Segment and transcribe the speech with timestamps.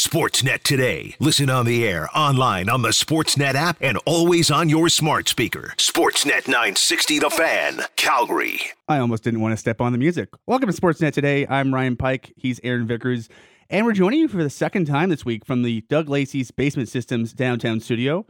[0.00, 1.14] Sportsnet today.
[1.20, 5.74] Listen on the air, online, on the Sportsnet app, and always on your smart speaker.
[5.76, 8.62] Sportsnet 960 The Fan, Calgary.
[8.88, 10.30] I almost didn't want to step on the music.
[10.46, 11.46] Welcome to Sportsnet today.
[11.46, 12.32] I'm Ryan Pike.
[12.34, 13.28] He's Aaron Vickers.
[13.68, 16.88] And we're joining you for the second time this week from the Doug Lacey's Basement
[16.88, 18.24] Systems downtown studio.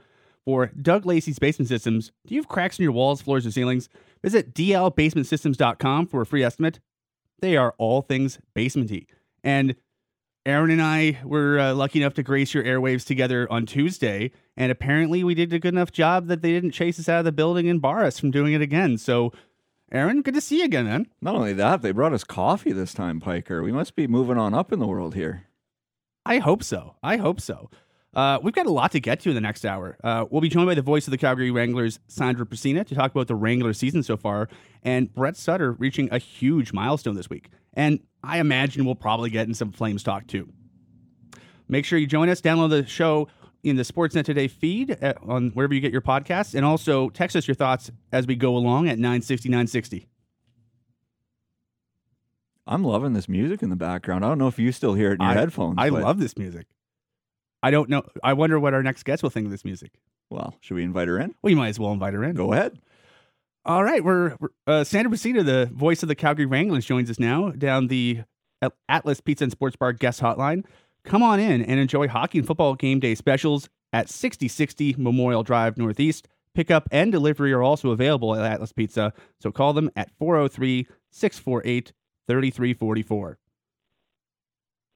[0.45, 3.89] For Doug Lacey's Basement Systems, do you have cracks in your walls, floors, or ceilings?
[4.25, 6.81] Visit dlbasementsystems.com for a free estimate.
[7.39, 9.07] They are all things basementy.
[9.45, 9.77] And
[10.47, 14.73] Aaron and I were uh, lucky enough to grace your airwaves together on Tuesday, and
[14.73, 17.33] apparently we did a good enough job that they didn't chase us out of the
[17.33, 18.97] building and bar us from doing it again.
[18.97, 19.33] So,
[19.93, 21.07] Aaron, good to see you again, man.
[21.21, 23.63] Not only that, they brought us coffee this time, Piker.
[23.63, 25.49] We must be moving on up in the world here.
[26.25, 26.97] I hope so.
[27.03, 27.71] I hope so.
[28.13, 29.97] Uh, we've got a lot to get to in the next hour.
[30.03, 33.13] Uh, we'll be joined by the voice of the Calgary Wranglers, Sandra Prusina, to talk
[33.13, 34.49] about the Wrangler season so far,
[34.83, 37.51] and Brett Sutter reaching a huge milestone this week.
[37.75, 40.53] And I imagine we'll probably get in some Flames talk too.
[41.69, 42.41] Make sure you join us.
[42.41, 43.29] Download the show
[43.63, 47.37] in the Sportsnet Today feed at, on wherever you get your podcasts, and also text
[47.37, 50.09] us your thoughts as we go along at 960 960.
[52.67, 54.25] I'm loving this music in the background.
[54.25, 55.77] I don't know if you still hear it in your I, headphones.
[55.79, 56.67] I but- love this music.
[57.63, 58.03] I don't know.
[58.23, 59.93] I wonder what our next guest will think of this music.
[60.31, 61.35] Well, should we invite her in?
[61.43, 62.35] We might as well invite her in.
[62.35, 62.79] Go ahead.
[63.65, 67.19] All right, we're, we're uh, Sandra Prusina, the voice of the Calgary Wranglers, joins us
[67.19, 68.23] now down the
[68.89, 70.65] Atlas Pizza and Sports Bar guest hotline.
[71.05, 75.77] Come on in and enjoy hockey and football game day specials at 6060 Memorial Drive
[75.77, 76.29] Northeast.
[76.55, 81.93] Pickup and delivery are also available at Atlas Pizza, so call them at 403 648
[82.27, 83.39] 3344.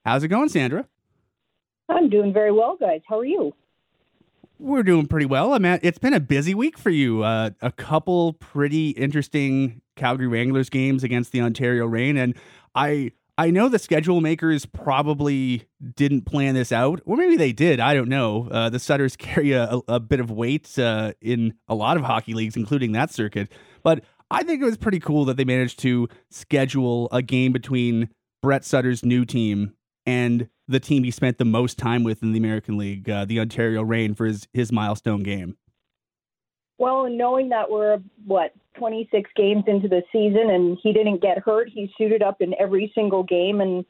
[0.05, 0.89] How's it going, Sandra?
[1.89, 3.01] I'm doing very well, guys.
[3.09, 3.55] How are you?
[4.59, 5.53] We're doing pretty well.
[5.53, 7.23] I mean, it's been a busy week for you.
[7.23, 12.35] Uh, a couple pretty interesting Calgary Wranglers games against the Ontario Reign, and
[12.75, 15.65] I I know the schedule makers probably
[15.97, 17.81] didn't plan this out, or maybe they did.
[17.81, 18.49] I don't know.
[18.49, 22.33] Uh, the Sutters carry a, a bit of weight uh, in a lot of hockey
[22.33, 23.51] leagues, including that circuit.
[23.83, 28.09] But I think it was pretty cool that they managed to schedule a game between
[28.41, 29.75] Brett Sutter's new team
[30.07, 33.41] and the team he spent the most time with in the American League, uh, the
[33.41, 35.57] Ontario Reign, for his, his milestone game.
[36.79, 41.69] Well, knowing that we're what 26 games into the season and he didn't get hurt,
[41.69, 43.85] he suited up in every single game, and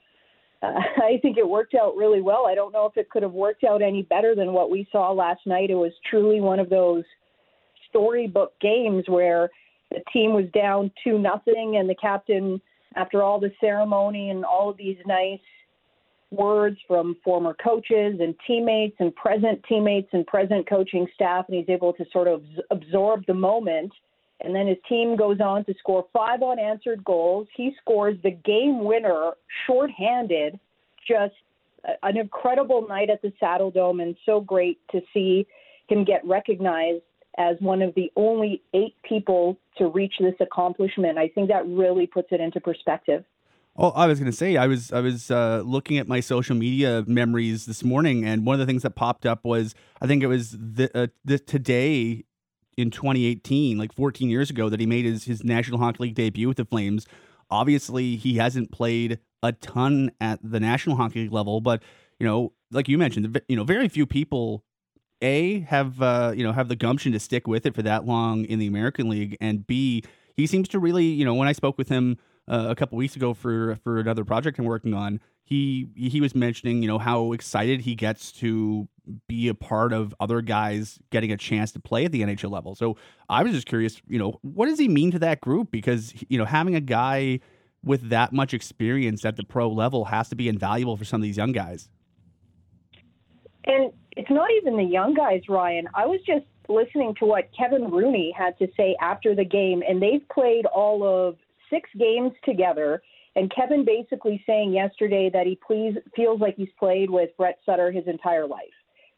[0.62, 0.72] uh,
[1.02, 2.46] I think it worked out really well.
[2.46, 5.12] I don't know if it could have worked out any better than what we saw
[5.12, 5.70] last night.
[5.70, 7.04] It was truly one of those
[7.88, 9.48] storybook games where
[9.90, 12.60] the team was down two nothing, and the captain,
[12.96, 15.40] after all the ceremony and all of these nice
[16.36, 21.68] words from former coaches and teammates and present teammates and present coaching staff, and he's
[21.68, 23.92] able to sort of absorb the moment.
[24.40, 27.46] And then his team goes on to score five unanswered goals.
[27.56, 29.32] He scores the game winner
[29.66, 30.58] shorthanded.
[31.06, 31.34] Just
[32.02, 35.46] an incredible night at the Saddle Dome, and so great to see
[35.88, 37.02] him get recognized
[37.36, 41.18] as one of the only eight people to reach this accomplishment.
[41.18, 43.24] I think that really puts it into perspective.
[43.76, 46.54] Oh, I was going to say I was I was uh, looking at my social
[46.54, 50.22] media memories this morning, and one of the things that popped up was I think
[50.22, 52.24] it was the, uh, the today
[52.76, 56.46] in 2018, like 14 years ago, that he made his his National Hockey League debut
[56.46, 57.06] with the Flames.
[57.50, 61.82] Obviously, he hasn't played a ton at the National Hockey League level, but
[62.20, 64.62] you know, like you mentioned, you know, very few people
[65.20, 68.44] a have uh, you know have the gumption to stick with it for that long
[68.44, 70.04] in the American League, and b
[70.36, 72.18] he seems to really you know when I spoke with him
[72.48, 76.34] uh, a couple weeks ago for for another project I'm working on, he he was
[76.34, 78.88] mentioning you know how excited he gets to
[79.28, 82.74] be a part of other guys getting a chance to play at the NHL level.
[82.74, 82.96] So
[83.28, 85.70] I was just curious, you know, what does he mean to that group?
[85.70, 87.40] Because you know having a guy
[87.84, 91.22] with that much experience at the pro level has to be invaluable for some of
[91.22, 91.88] these young guys.
[93.64, 95.88] And it's not even the young guys, Ryan.
[95.94, 100.00] I was just listening to what Kevin Rooney had to say after the game, and
[100.00, 101.36] they've played all of
[101.74, 103.02] six games together.
[103.36, 107.90] And Kevin basically saying yesterday that he please, feels like he's played with Brett Sutter
[107.90, 108.62] his entire life.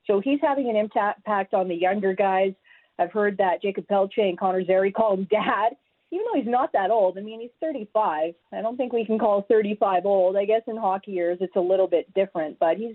[0.06, 2.53] So he's having an impact on the younger guys.
[2.99, 5.76] I've heard that Jakob Pelletier and Connor Zary call him dad,
[6.11, 7.19] even though he's not that old.
[7.19, 8.35] I mean, he's 35.
[8.53, 10.37] I don't think we can call 35 old.
[10.37, 12.94] I guess in hockey years it's a little bit different, but he's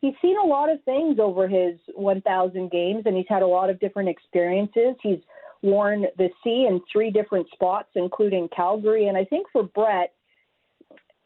[0.00, 3.70] he's seen a lot of things over his 1,000 games, and he's had a lot
[3.70, 4.94] of different experiences.
[5.02, 5.18] He's
[5.62, 9.08] worn the C in three different spots, including Calgary.
[9.08, 10.12] And I think for Brett,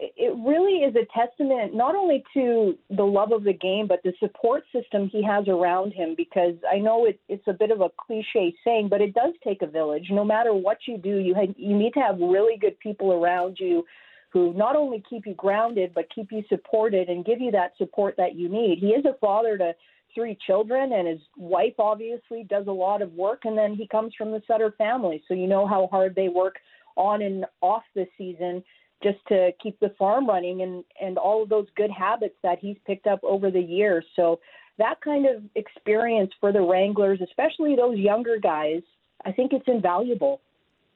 [0.00, 4.12] it really is a testament not only to the love of the game, but the
[4.18, 6.14] support system he has around him.
[6.16, 9.62] Because I know it, it's a bit of a cliche saying, but it does take
[9.62, 10.08] a village.
[10.10, 13.58] No matter what you do, you have, you need to have really good people around
[13.60, 13.84] you
[14.30, 18.16] who not only keep you grounded but keep you supported and give you that support
[18.16, 18.78] that you need.
[18.80, 19.74] He is a father to
[20.14, 23.44] three children, and his wife obviously does a lot of work.
[23.44, 26.56] And then he comes from the Sutter family, so you know how hard they work
[26.96, 28.62] on and off the season
[29.02, 32.76] just to keep the farm running and and all of those good habits that he's
[32.86, 34.04] picked up over the years.
[34.16, 34.40] So
[34.78, 38.82] that kind of experience for the Wranglers, especially those younger guys,
[39.24, 40.40] I think it's invaluable.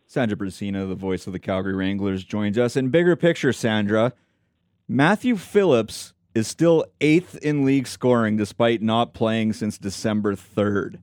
[0.06, 2.76] Sandra Prusina, the voice of the Calgary Wranglers, joins us.
[2.76, 4.14] In bigger picture, Sandra,
[4.88, 11.00] Matthew Phillips is still eighth in league scoring despite not playing since December 3rd.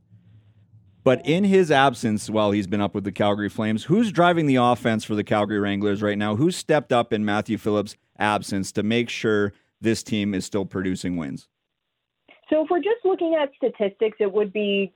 [1.04, 4.56] But in his absence, while he's been up with the Calgary Flames, who's driving the
[4.56, 6.36] offense for the Calgary Wranglers right now?
[6.36, 11.16] Who's stepped up in Matthew Phillips' absence to make sure this team is still producing
[11.16, 11.48] wins?
[12.50, 14.92] So if we're just looking at statistics, it would be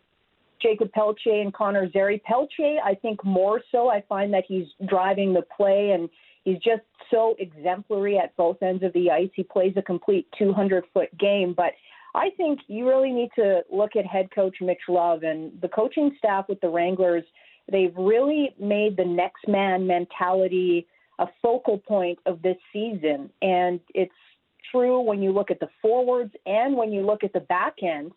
[0.61, 2.21] Jakob Pelletier and Connor Zary.
[2.25, 3.89] Pelletier, I think more so.
[3.89, 6.09] I find that he's driving the play and
[6.49, 6.81] he's just
[7.11, 9.29] so exemplary at both ends of the ice.
[9.35, 11.53] He plays a complete 200 foot game.
[11.55, 11.73] But
[12.15, 16.15] I think you really need to look at head coach Mitch Love and the coaching
[16.17, 17.23] staff with the Wranglers.
[17.71, 20.87] They've really made the next man mentality
[21.19, 23.29] a focal point of this season.
[23.41, 24.11] And it's
[24.71, 28.11] true when you look at the forwards and when you look at the back end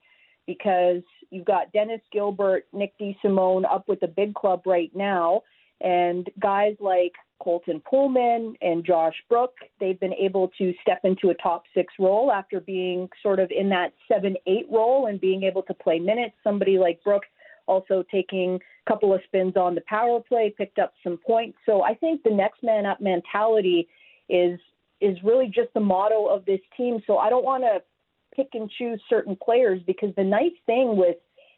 [0.46, 5.43] because you've got Dennis Gilbert, Nick DeSimone up with the big club right now,
[5.81, 11.34] and guys like Colton Poolman and Josh Brook, they've been able to step into a
[11.34, 15.62] top six role after being sort of in that seven, eight role and being able
[15.64, 16.34] to play minutes.
[16.44, 17.23] Somebody like Brook
[17.67, 21.58] also taking a couple of spins on the power play, picked up some points.
[21.67, 23.88] So I think the next man up mentality
[24.29, 24.58] is
[25.00, 27.02] is really just the motto of this team.
[27.08, 27.82] So I don't want to
[28.37, 31.17] pick and choose certain players because the nice thing with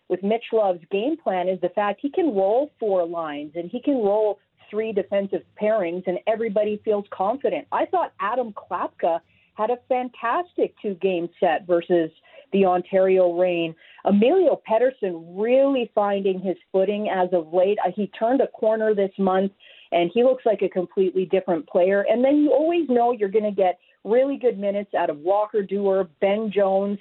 [0.09, 3.81] with Mitch Love's game plan is the fact he can roll four lines and he
[3.81, 4.39] can roll
[4.71, 7.67] three defensive pairings and everybody feels confident.
[7.73, 9.21] I thought Adam Klapka
[9.55, 12.11] had a fantastic two game set versus
[12.53, 13.75] the Ontario Reign.
[14.05, 17.79] Emilio Pettersson really finding his footing as of late.
[17.85, 19.53] Uh, he turned a corner this month
[19.93, 22.05] and he looks like a completely different player.
[22.09, 25.63] And then you always know you're going to get really good minutes out of Walker
[25.63, 26.99] Duehr, Ben Jones.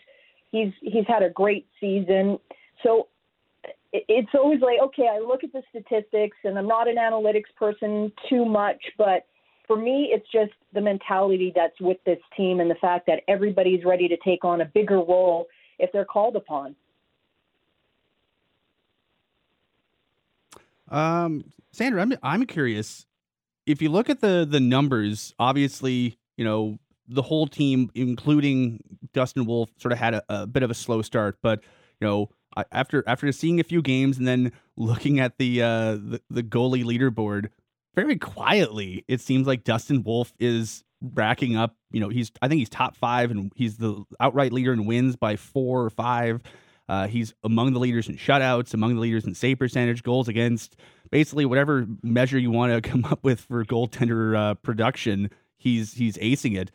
[0.52, 2.38] He's he's had a great season.
[2.84, 3.08] So
[3.94, 8.12] it's always like, okay, I look at the statistics and I'm not an analytics person
[8.28, 9.28] too much, but
[9.68, 13.86] for me, it's just the mentality that's with this team and the fact that everybody's
[13.86, 15.48] ready to take on a bigger role
[15.80, 16.76] if they're called upon.
[20.90, 23.06] Um, Sandra, I'm I'm curious.
[23.66, 29.46] If you look at the the numbers, obviously, you know the whole team, including Dustin
[29.46, 31.38] Wolf, sort of had a, a bit of a slow start.
[31.42, 31.62] But
[32.00, 32.30] you know,
[32.72, 36.84] after after seeing a few games and then looking at the uh the, the goalie
[36.84, 37.50] leaderboard,
[37.96, 41.76] very quietly, it seems like Dustin Wolf is racking up.
[41.92, 45.16] You know, he's I think he's top five and he's the outright leader in wins
[45.16, 46.42] by four or five.
[46.90, 50.76] Uh, he's among the leaders in shutouts, among the leaders in save percentage, goals against,
[51.12, 55.30] basically whatever measure you want to come up with for goaltender uh, production.
[55.58, 56.72] He's he's acing it.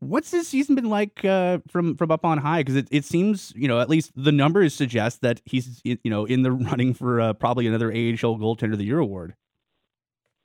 [0.00, 2.60] What's this season been like uh, from from up on high?
[2.60, 6.24] Because it, it seems you know at least the numbers suggest that he's you know
[6.24, 9.34] in the running for uh, probably another AHL goaltender of the year award.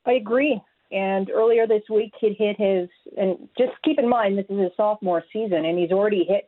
[0.06, 0.62] I agree.
[0.92, 2.88] And earlier this week, he'd hit his,
[3.18, 6.48] and just keep in mind, this is his sophomore season, and he's already hit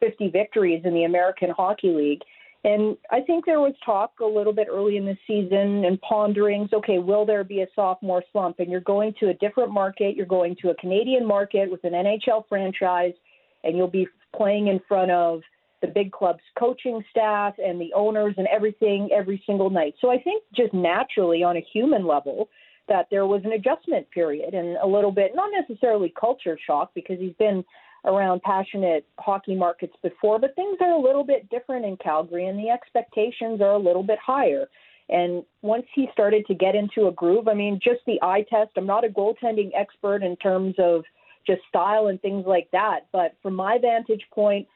[0.00, 2.20] 50 victories in the American Hockey League.
[2.64, 6.72] And I think there was talk a little bit early in the season and ponderings,
[6.72, 8.58] okay, will there be a sophomore slump?
[8.58, 11.92] And you're going to a different market, you're going to a Canadian market with an
[11.92, 13.14] NHL franchise,
[13.62, 15.40] and you'll be playing in front of
[15.80, 19.94] the big club's coaching staff and the owners and everything every single night.
[20.00, 22.48] So I think just naturally on a human level,
[22.88, 27.18] that there was an adjustment period and a little bit, not necessarily culture shock because
[27.20, 27.64] he's been
[28.04, 32.58] around passionate hockey markets before, but things are a little bit different in Calgary and
[32.58, 34.66] the expectations are a little bit higher.
[35.10, 38.70] And once he started to get into a groove, I mean, just the eye test,
[38.76, 41.02] I'm not a goaltending expert in terms of
[41.46, 44.68] just style and things like that, but from my vantage point,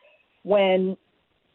[0.42, 0.96] when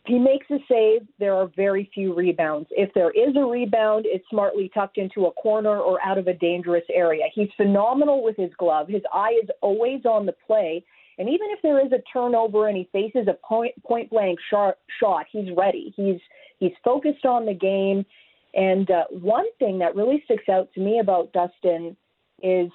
[0.06, 2.70] he makes a save, there are very few rebounds.
[2.72, 6.34] If there is a rebound, it's smartly tucked into a corner or out of a
[6.34, 7.26] dangerous area.
[7.34, 8.88] He's phenomenal with his glove.
[8.88, 10.86] His eye is always on the play.
[11.18, 14.78] And even if there is a turnover and he faces a point point blank shot,
[15.00, 15.94] shot he's ready.
[15.96, 16.20] He's
[16.60, 18.06] he's focused on the game.
[18.54, 21.96] And uh, one thing that really sticks out to me about Dustin
[22.42, 22.72] is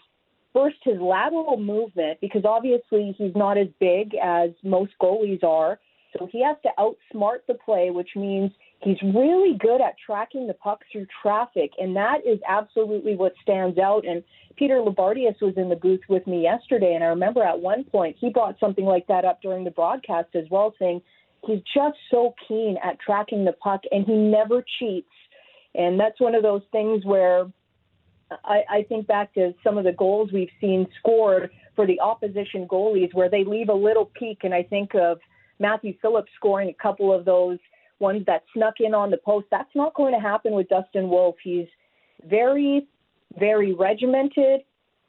[0.53, 5.81] first his lateral movement, because obviously he's not as big as most goalies are.
[6.17, 10.55] So he has to outsmart the play, which means He's really good at tracking the
[10.55, 14.05] puck through traffic, and that is absolutely what stands out.
[14.05, 14.25] And
[14.57, 18.17] Peter Loubardias was in the booth with me yesterday, and I remember at one point
[18.19, 21.01] he brought something like that up during the broadcast as well, saying
[21.47, 25.07] he's just so keen at tracking the puck, and he never cheats.
[25.77, 27.47] And that's one of those things where
[28.45, 32.67] I, I think back to some of the goals we've seen scored for the opposition
[32.67, 35.19] goalies, where they leave a little peek, and I think of
[35.61, 37.59] Matthew Phillips scoring a couple of those
[38.03, 39.47] ones that snuck in on the post.
[39.51, 41.37] That's not going to happen with Dustin Wolf.
[41.43, 41.67] He's
[42.29, 42.87] very,
[43.39, 44.61] very regimented.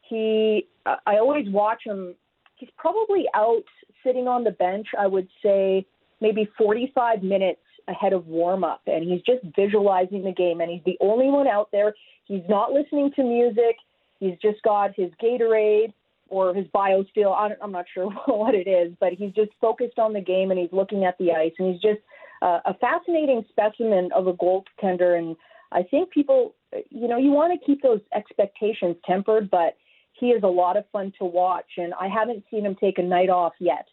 [0.08, 2.16] He, I always watch him.
[2.56, 3.64] He's probably out
[4.06, 4.88] sitting on the bench.
[4.98, 5.86] I would say
[6.22, 7.60] maybe 45 minutes
[7.90, 10.62] ahead of warm up, and he's just visualizing the game.
[10.62, 11.94] And he's the only one out there.
[12.26, 13.76] He's not listening to music.
[14.20, 15.94] He's just got his Gatorade
[16.30, 17.52] or his BioSteel.
[17.62, 20.72] I'm not sure what it is, but he's just focused on the game and he's
[20.72, 22.00] looking at the ice and he's just
[22.44, 25.18] uh, a fascinating specimen of a goaltender.
[25.18, 25.38] And
[25.72, 26.56] I think people,
[26.90, 29.78] you know, you want to keep those expectations tempered, but
[30.12, 31.72] he is a lot of fun to watch.
[31.78, 33.88] And I haven't seen him take a night off yet.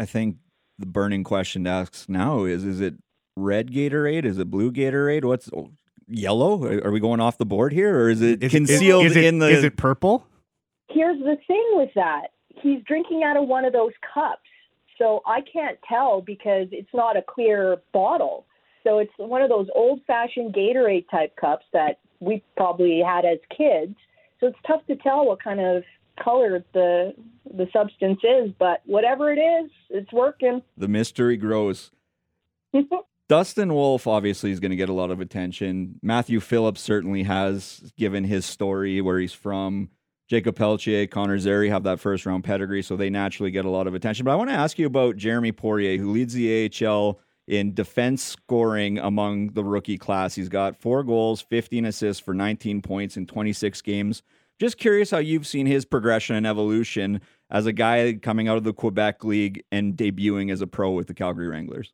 [0.00, 0.36] I think
[0.80, 2.94] the burning question to ask now is: Is it
[3.36, 4.24] red Gatorade?
[4.24, 5.24] Is it blue Gatorade?
[5.24, 5.70] What's oh,
[6.08, 6.64] yellow?
[6.82, 9.24] Are we going off the board here, or is it Is, concealed is, is it,
[9.24, 9.48] in the?
[9.48, 10.26] Is it purple?
[10.90, 12.28] Here's the thing with that:
[12.60, 14.40] he's drinking out of one of those cups.
[15.02, 18.46] So I can't tell because it's not a clear bottle.
[18.84, 23.38] So it's one of those old fashioned Gatorade type cups that we probably had as
[23.56, 23.96] kids.
[24.38, 25.82] So it's tough to tell what kind of
[26.22, 27.14] color the
[27.52, 30.62] the substance is, but whatever it is, it's working.
[30.76, 31.90] The mystery grows.
[33.28, 35.98] Dustin Wolf obviously is going to get a lot of attention.
[36.00, 39.88] Matthew Phillips certainly has, given his story, where he's from.
[40.32, 43.86] Jakob Pelletier, Connor Zary have that first round pedigree, so they naturally get a lot
[43.86, 44.24] of attention.
[44.24, 48.22] But I want to ask you about Jeremy Poirier, who leads the AHL in defense
[48.22, 50.34] scoring among the rookie class.
[50.34, 54.22] He's got four goals, 15 assists for 19 points in 26 games.
[54.58, 57.20] Just curious how you've seen his progression and evolution
[57.50, 61.08] as a guy coming out of the Quebec League and debuting as a pro with
[61.08, 61.92] the Calgary Wranglers.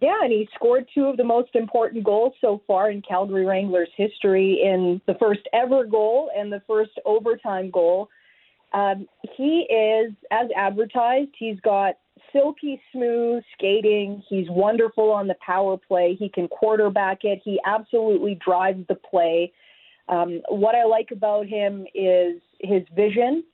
[0.00, 3.88] Yeah, and he scored two of the most important goals so far in Calgary Wranglers
[3.96, 8.10] history in the first ever goal and the first overtime goal.
[8.74, 11.94] Um, he is, as advertised, he's got
[12.30, 14.22] silky smooth skating.
[14.28, 16.14] He's wonderful on the power play.
[16.18, 17.40] He can quarterback it.
[17.42, 19.52] He absolutely drives the play.
[20.08, 23.44] Um, what I like about him is his vision,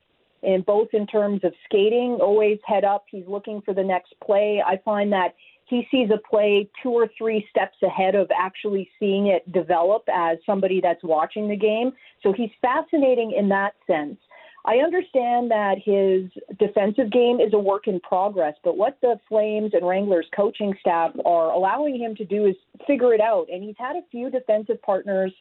[0.43, 3.05] and both in terms of skating, always head up.
[3.09, 4.63] He's looking for the next play.
[4.67, 5.35] I find that
[5.67, 10.39] he sees a play two or three steps ahead of actually seeing it develop as
[10.45, 11.93] somebody that's watching the game.
[12.23, 14.19] So he's fascinating in that sense.
[14.65, 19.73] I understand that his defensive game is a work in progress, but what the Flames
[19.75, 22.55] and Wranglers coaching staff are allowing him to do is
[22.87, 23.47] figure it out.
[23.53, 25.33] And he's had a few defensive partners.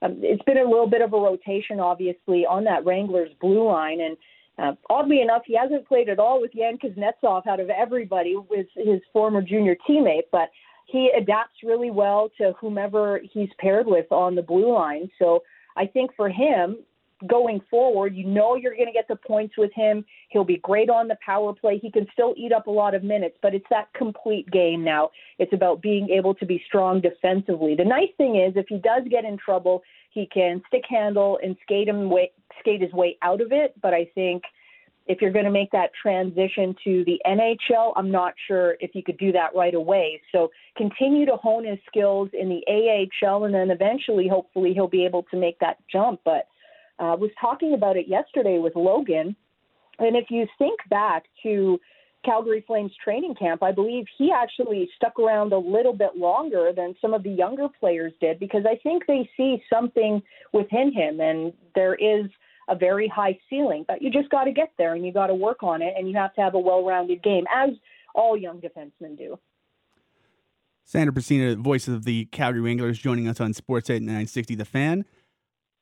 [0.00, 4.00] Um, it's been a little bit of a rotation, obviously, on that Wranglers blue line.
[4.00, 4.16] And
[4.58, 8.66] uh, oddly enough, he hasn't played at all with Yan Kuznetsov out of everybody with
[8.76, 10.50] his former junior teammate, but
[10.86, 15.10] he adapts really well to whomever he's paired with on the blue line.
[15.18, 15.42] So
[15.76, 16.76] I think for him,
[17.26, 20.04] going forward, you know you're going to get the points with him.
[20.28, 21.78] He'll be great on the power play.
[21.78, 25.10] He can still eat up a lot of minutes, but it's that complete game now.
[25.38, 27.74] It's about being able to be strong defensively.
[27.74, 29.82] The nice thing is, if he does get in trouble,
[30.14, 32.30] he can stick handle and skate him way,
[32.60, 33.74] skate his way out of it.
[33.82, 34.44] But I think
[35.06, 39.02] if you're going to make that transition to the NHL, I'm not sure if you
[39.02, 40.22] could do that right away.
[40.32, 45.04] So continue to hone his skills in the AHL, and then eventually, hopefully, he'll be
[45.04, 46.20] able to make that jump.
[46.24, 46.48] But
[46.98, 49.36] uh, was talking about it yesterday with Logan.
[49.98, 51.78] And if you think back to
[52.24, 56.94] Calgary Flames training camp, I believe he actually stuck around a little bit longer than
[57.00, 61.52] some of the younger players did because I think they see something within him and
[61.74, 62.30] there is
[62.68, 65.34] a very high ceiling, but you just got to get there and you got to
[65.34, 67.70] work on it and you have to have a well-rounded game as
[68.14, 69.38] all young defensemen do.
[70.84, 75.04] Sandra Prusina, voice of the Calgary Wranglers, joining us on Sportsnet 960 The Fan.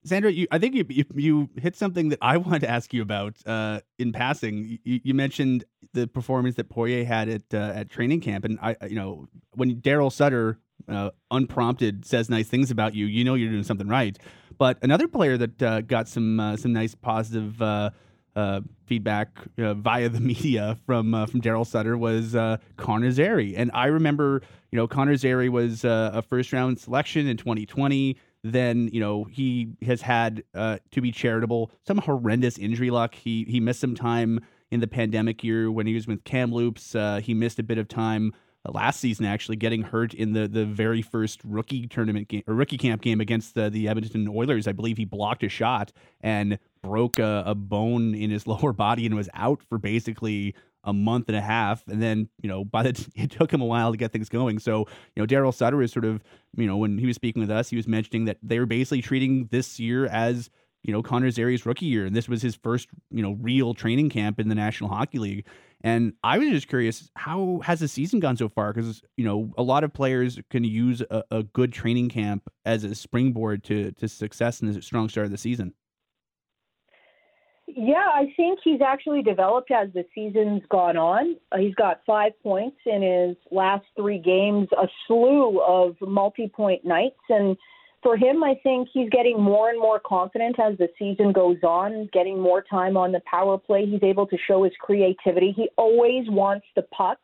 [0.04, 3.02] Sandra, you, I think you, you, you hit something that I wanted to ask you
[3.02, 4.78] about uh, in passing.
[4.84, 8.76] You, you, mentioned the performance that Poirier had at uh, at training camp, and I,
[8.88, 13.50] you know, when Daryl Sutter, uh, unprompted, says nice things about you, you know you're
[13.50, 14.18] doing something right.
[14.58, 17.90] But another player that uh, got some uh, some nice positive uh,
[18.86, 22.34] feedback via the media from from Daryl Sutter was
[22.76, 24.42] Connor Zary, and I remember,
[24.72, 29.68] you know, Connor Zary was a first round selection in 2020 then you know he
[29.82, 33.14] has had uh, to be charitable some horrendous injury luck.
[33.14, 36.94] He he missed some time in the pandemic year when he was with Kamloops.
[36.94, 38.32] Uh, he missed a bit of time
[38.70, 42.78] last season, actually getting hurt in the the very first rookie tournament game or rookie
[42.78, 44.66] camp game against the, the Edmonton Oilers.
[44.68, 49.06] I believe he blocked a shot and broke a, a bone in his lower body
[49.06, 51.86] and was out for basically a month and a half.
[51.88, 54.28] And then, you know, by the t- it took him a while to get things
[54.28, 54.58] going.
[54.58, 56.22] So, you know, Daryl Sutter is sort of,
[56.56, 59.02] you know, when he was speaking with us, he was mentioning that they were basically
[59.02, 60.50] treating this year as
[60.82, 64.10] you know Connor Zary's rookie year, and this was his first you know real training
[64.10, 65.46] camp in the National Hockey League.
[65.84, 68.72] And I was just curious, how has the season gone so far?
[68.72, 72.84] Because you know a lot of players can use a, a, good training camp as
[72.84, 75.74] a springboard to to success in the strong start of the season.
[77.74, 81.36] Yeah, I think he's actually developed as the season's gone on.
[81.50, 87.20] Uh, he's got five points in his last three games, a slew of multi-point nights,
[87.30, 87.56] and
[88.02, 92.10] for him, I think he's getting more and more confident as the season goes on,
[92.12, 93.86] getting more time on the power play.
[93.86, 95.52] He's able to show his creativity.
[95.56, 97.18] He always wants the puck,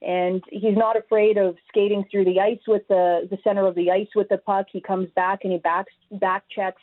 [0.00, 3.90] and he's not afraid of skating through the ice with the the center of the
[3.90, 4.66] ice with the puck.
[4.72, 6.82] He comes back and he back back checks.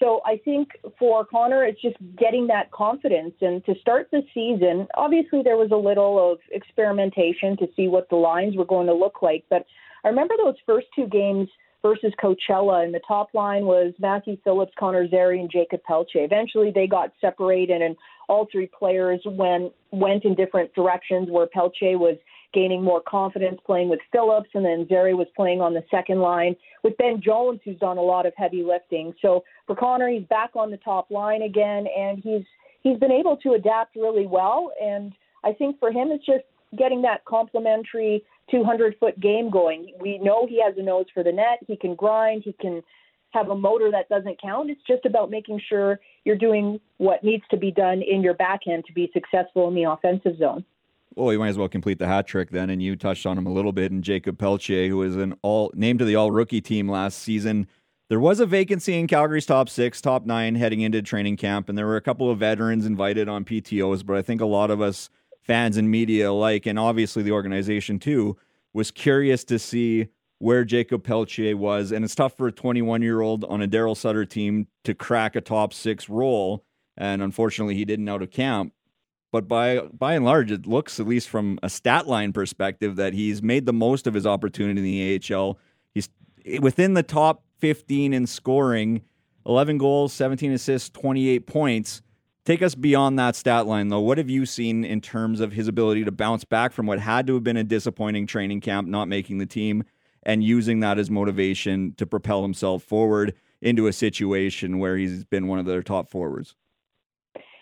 [0.00, 3.34] So I think for Connor, it's just getting that confidence.
[3.42, 8.08] And to start the season, obviously there was a little of experimentation to see what
[8.08, 9.44] the lines were going to look like.
[9.50, 9.66] But
[10.02, 11.48] I remember those first two games
[11.82, 16.24] versus Coachella, and the top line was Matthew Phillips, Connor Zary, and Jakob Pelletier.
[16.24, 17.96] Eventually, they got separated, and
[18.28, 21.28] all three players went went in different directions.
[21.30, 22.16] Where Pelletier was
[22.52, 26.56] gaining more confidence playing with Phillips, and then Zary was playing on the second line
[26.82, 29.14] with Ben Jones, who's done a lot of heavy lifting.
[29.22, 32.44] So for Connor, he's back on the top line again, and he's
[32.82, 34.72] he's been able to adapt really well.
[34.82, 35.12] And
[35.44, 36.44] I think for him, it's just
[36.78, 39.92] getting that complementary 200 foot game going.
[40.00, 41.58] We know he has a nose for the net.
[41.66, 42.42] He can grind.
[42.44, 42.82] He can
[43.30, 44.70] have a motor that doesn't count.
[44.70, 48.60] It's just about making sure you're doing what needs to be done in your back
[48.68, 50.64] end to be successful in the offensive zone.
[51.16, 53.46] Well, you might as well complete the hat trick then, and you touched on him
[53.46, 53.90] a little bit.
[53.90, 57.66] And Jakob Pelletier, who was an all named to the All Rookie team last season,
[58.08, 61.76] there was a vacancy in Calgary's top six, top nine heading into training camp, and
[61.76, 64.04] there were a couple of veterans invited on PTOS.
[64.04, 65.10] But I think a lot of us
[65.42, 68.36] fans and media alike, and obviously the organization too,
[68.72, 71.92] was curious to see where Jakob Pelletier was.
[71.92, 75.36] And it's tough for a 21 year old on a Daryl Sutter team to crack
[75.36, 76.64] a top six role.
[76.96, 78.72] And unfortunately, he didn't out of camp.
[79.32, 83.14] But by by and large, it looks, at least from a stat line perspective, that
[83.14, 85.58] he's made the most of his opportunity in the AHL.
[85.94, 86.08] He's
[86.60, 89.02] within the top 15 in scoring,
[89.46, 92.02] 11 goals, 17 assists, 28 points.
[92.46, 94.00] Take us beyond that stat line, though.
[94.00, 97.26] What have you seen in terms of his ability to bounce back from what had
[97.26, 99.84] to have been a disappointing training camp, not making the team,
[100.22, 105.46] and using that as motivation to propel himself forward into a situation where he's been
[105.46, 106.56] one of their top forwards?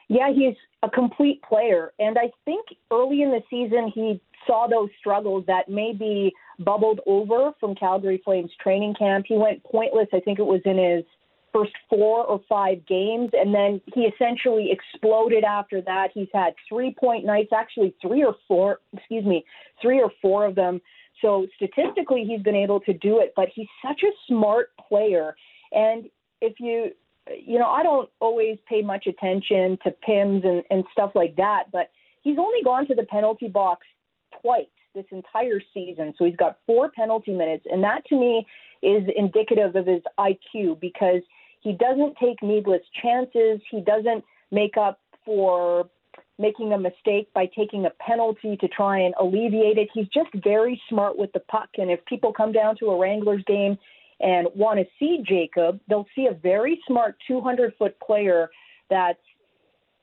[0.09, 1.93] Yeah, he's a complete player.
[1.99, 7.53] And I think early in the season, he saw those struggles that maybe bubbled over
[7.59, 9.27] from Calgary Flames training camp.
[9.29, 10.09] He went pointless.
[10.13, 11.05] I think it was in his
[11.53, 16.09] first four or five games, and then he essentially exploded after that.
[16.15, 19.45] He's had three point nights, actually three or four, excuse me,
[19.81, 20.81] three or four of them.
[21.23, 25.35] So statistically, he's been able to do it, but he's such a smart player.
[25.73, 26.09] And
[26.41, 26.93] if you,
[27.45, 31.65] you know, I don't always pay much attention to PIMS and, and stuff like that,
[31.73, 31.91] but
[32.23, 33.87] he's only gone to the penalty box
[34.41, 36.15] twice this entire season.
[36.19, 37.67] So he's got four penalty minutes.
[37.71, 38.47] And that to me
[38.83, 41.23] is indicative of his IQ because
[41.61, 43.61] he doesn't take needless chances.
[43.71, 45.89] He doesn't make up for
[46.39, 49.89] making a mistake by taking a penalty to try and alleviate it.
[49.93, 51.69] He's just very smart with the puck.
[51.79, 53.77] And if people come down to a Wranglers game
[54.21, 58.51] and want to see Jakob, they'll see a very smart 200 foot player
[58.91, 59.19] that's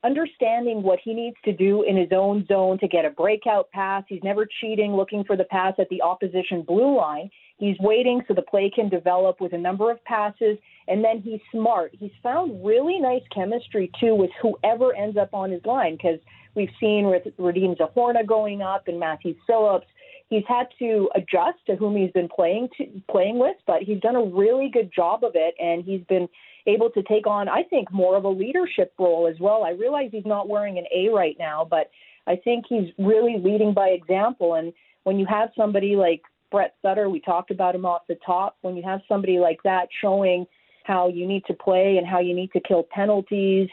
[0.04, 4.04] understanding what he needs to do in his own zone to get a breakout pass.
[4.08, 7.28] He's never cheating, looking for the pass at the opposition blue line.
[7.58, 11.40] He's waiting so the play can develop with a number of passes, and then he's
[11.50, 11.92] smart.
[11.98, 16.20] He's found really nice chemistry too with whoever ends up on his line because
[16.54, 19.86] we've seen with Radim Zohorna going up and Matthew Phillips.
[20.28, 24.16] He's had to adjust to whom he's been playing to, playing with, but he's done
[24.16, 26.28] a really good job of it, and he's been
[26.66, 29.62] able to take on, I think, more of a leadership role as well.
[29.62, 31.90] I realize he's not wearing an A right now, but
[32.26, 34.54] I think he's really leading by example.
[34.54, 34.72] And
[35.04, 38.56] when you have somebody like Brett Sutter, we talked about him off the top.
[38.62, 40.44] When you have somebody like that showing
[40.82, 43.68] how you need to play and how you need to kill penalties,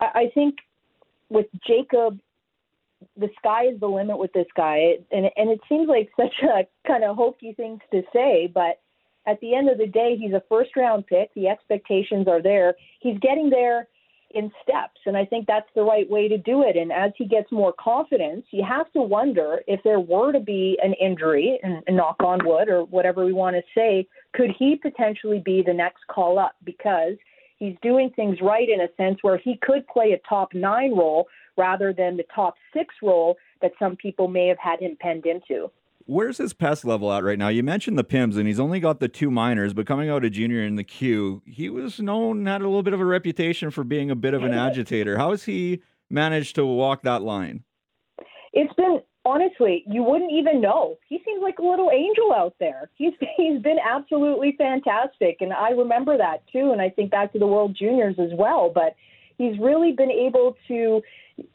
[0.00, 0.56] I think
[1.30, 2.18] with Jakob,
[3.16, 6.66] the sky is the limit with this guy, and and it seems like such a
[6.86, 8.80] kind of hokey thing to say, but
[9.26, 11.32] at the end of the day, he's a first round pick.
[11.34, 12.74] The expectations are there.
[13.00, 13.88] He's getting there
[14.34, 15.00] in steps.
[15.06, 16.76] And I think that's the right way to do it.
[16.76, 20.78] And as he gets more confidence, you have to wonder if there were to be
[20.82, 25.40] an injury, and, knock on wood or whatever we want to say, could he potentially
[25.44, 26.56] be the next call up?
[26.64, 27.14] Because
[27.56, 31.28] he's doing things right in a sense where he could play a top nine role
[31.56, 35.70] rather than the top six role that some people may have had him penned into.
[36.06, 37.48] Where's his pest level at right now?
[37.48, 40.28] You mentioned the Pims, and he's only got the two minors, but coming out a
[40.28, 43.84] junior in the Q, he was known, had a little bit of a reputation for
[43.84, 45.16] being a bit of an agitator.
[45.16, 47.64] How has he managed to walk that line?
[48.52, 50.98] It's been honestly, you wouldn't even know.
[51.08, 52.90] He seems like a little angel out there.
[52.96, 56.72] He's he's been absolutely fantastic, and I remember that too.
[56.72, 58.70] And I think back to the World Juniors as well.
[58.72, 58.94] But
[59.38, 61.02] he's really been able to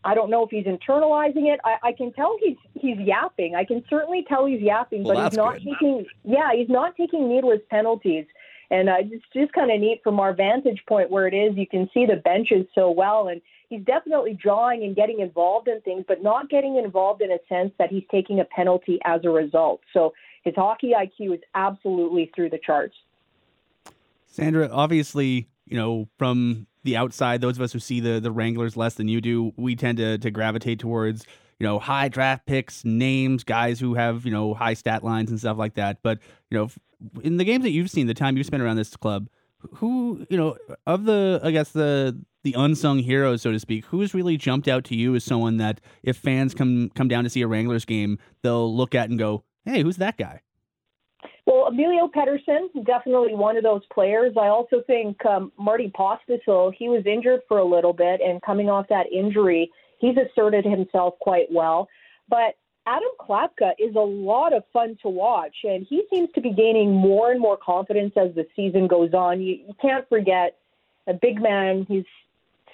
[0.03, 1.59] I don't know if he's internalizing it.
[1.63, 3.55] I, I can tell he's he's yapping.
[3.55, 5.63] I can certainly tell he's yapping, well, but he's not good.
[5.63, 8.25] taking yeah, he's not taking needless penalties.
[8.71, 11.57] And uh, it's just kind of neat from our vantage point where it is.
[11.57, 15.81] You can see the benches so well, and he's definitely drawing and getting involved in
[15.81, 19.29] things, but not getting involved in a sense that he's taking a penalty as a
[19.29, 19.81] result.
[19.93, 20.13] So
[20.43, 22.95] his hockey IQ is absolutely through the charts.
[24.27, 28.75] Sandra, obviously, you know, from the outside, those of us who see the the Wranglers
[28.75, 31.25] less than you do, we tend to to gravitate towards
[31.59, 35.39] you know high draft picks, names, guys who have you know high stat lines and
[35.39, 35.99] stuff like that.
[36.01, 36.69] But you know,
[37.21, 39.29] in the games that you've seen, the time you've spent around this club,
[39.75, 44.13] who you know of the I guess the the unsung heroes, so to speak, who's
[44.13, 47.41] really jumped out to you as someone that if fans come come down to see
[47.41, 50.41] a Wranglers game, they'll look at and go, "Hey, who's that guy?"
[51.49, 54.33] Well, Emilio Pettersson, definitely one of those players.
[54.39, 58.69] I also think um, Marty Pospisil, he was injured for a little bit, and coming
[58.69, 61.89] off that injury, he's asserted himself quite well.
[62.29, 62.53] But
[62.85, 66.93] Adam Klapka is a lot of fun to watch, and he seems to be gaining
[66.93, 69.41] more and more confidence as the season goes on.
[69.41, 70.55] You, you can't forget
[71.07, 71.83] a big man.
[71.89, 72.05] He's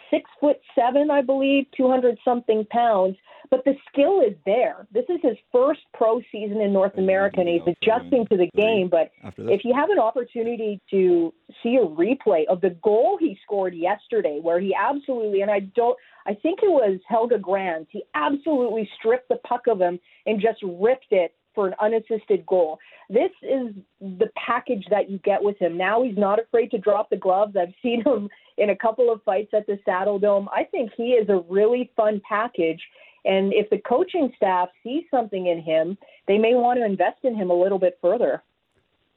[0.09, 3.17] six foot seven, I believe, 200 something pounds,
[3.49, 4.87] but the skill is there.
[4.91, 8.89] This is his first pro season in North America, and he's adjusting to the game.
[8.89, 13.73] But if you have an opportunity to see a replay of the goal he scored
[13.75, 18.89] yesterday, where he absolutely, and I don't, I think it was Helge Grans, he absolutely
[18.97, 22.77] stripped the puck of him and just ripped it for an unassisted goal.
[23.09, 25.77] This is the package that you get with him.
[25.77, 27.55] Now he's not afraid to drop the gloves.
[27.59, 30.49] I've seen him in a couple of fights at the Saddle Dome.
[30.51, 32.81] I think he is a really fun package.
[33.23, 37.35] And if the coaching staff sees something in him, they may want to invest in
[37.35, 38.43] him a little bit further.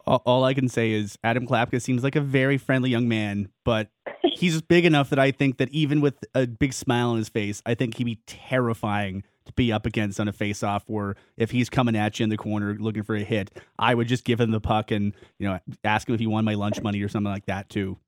[0.06, 3.50] All, all I can say is Adam Klapka seems like a very friendly young man,
[3.64, 3.88] but
[4.22, 7.62] he's big enough that I think that even with a big smile on his face,
[7.66, 10.84] I think he'd be terrifying to be up against on a face-off.
[10.86, 14.08] Or if he's coming at you in the corner looking for a hit, I would
[14.08, 16.80] just give him the puck and you know ask him if he won my lunch
[16.80, 17.98] money or something like that too.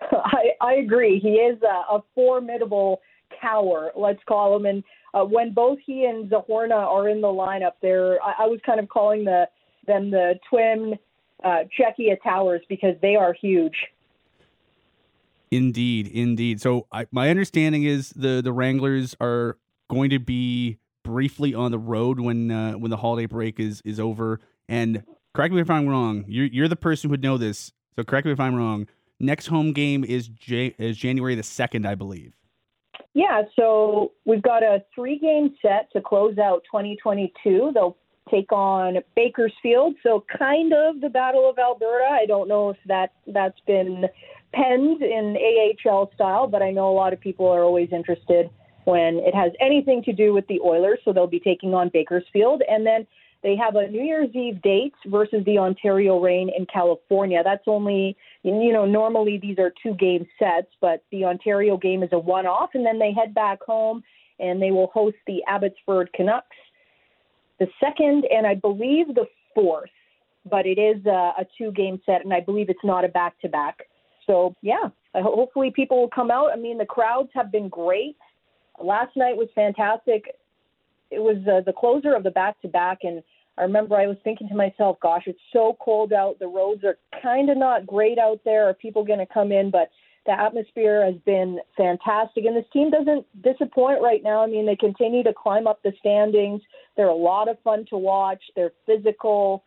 [0.12, 1.18] I, I agree.
[1.18, 3.00] He is a, a formidable
[3.40, 4.66] cower, let's call him.
[4.66, 8.60] And uh, when both he and Zohorna are in the lineup, there I, I was
[8.64, 9.48] kind of calling the
[9.86, 10.98] them the twin
[11.44, 13.76] uh, Czechia towers because they are huge.
[15.50, 16.60] Indeed, indeed.
[16.60, 19.56] So I, my understanding is the the Wranglers are
[19.88, 23.98] going to be briefly on the road when uh, when the holiday break is is
[23.98, 24.40] over.
[24.68, 25.02] And
[25.34, 26.24] correct me if I'm wrong.
[26.28, 27.72] You're you're the person who would know this.
[27.96, 28.86] So correct me if I'm wrong.
[29.20, 32.34] Next home game is J- is January the second, I believe.
[33.14, 37.72] Yeah, so we've got a three game set to close out 2022.
[37.74, 37.96] They'll
[38.30, 42.04] take on Bakersfield, so kind of the Battle of Alberta.
[42.10, 44.04] I don't know if that that's been
[44.52, 48.50] penned in AHL style, but I know a lot of people are always interested
[48.88, 50.98] when it has anything to do with the Oilers.
[51.04, 53.06] So they'll be taking on Bakersfield, and then
[53.42, 57.42] they have a New Year's Eve date versus the Ontario Reign in California.
[57.44, 62.08] That's only, you know, normally these are two game sets, but the Ontario game is
[62.12, 64.02] a one off, and then they head back home
[64.40, 66.56] and they will host the Abbotsford Canucks
[67.58, 69.90] the second and I believe the fourth,
[70.48, 73.38] but it is a, a two game set, and I believe it's not a back
[73.40, 73.80] to back.
[74.26, 76.50] So, yeah, hopefully people will come out.
[76.52, 78.16] I mean, the crowds have been great.
[78.82, 80.34] Last night was fantastic.
[81.10, 83.22] It was uh, the closer of the back to back, and
[83.56, 86.38] I remember I was thinking to myself, gosh, it's so cold out.
[86.38, 88.68] The roads are kind of not great out there.
[88.68, 89.70] Are people going to come in?
[89.70, 89.90] But
[90.26, 94.42] the atmosphere has been fantastic, and this team doesn't disappoint right now.
[94.42, 96.60] I mean, they continue to climb up the standings.
[96.96, 98.42] They're a lot of fun to watch.
[98.54, 99.64] They're physical.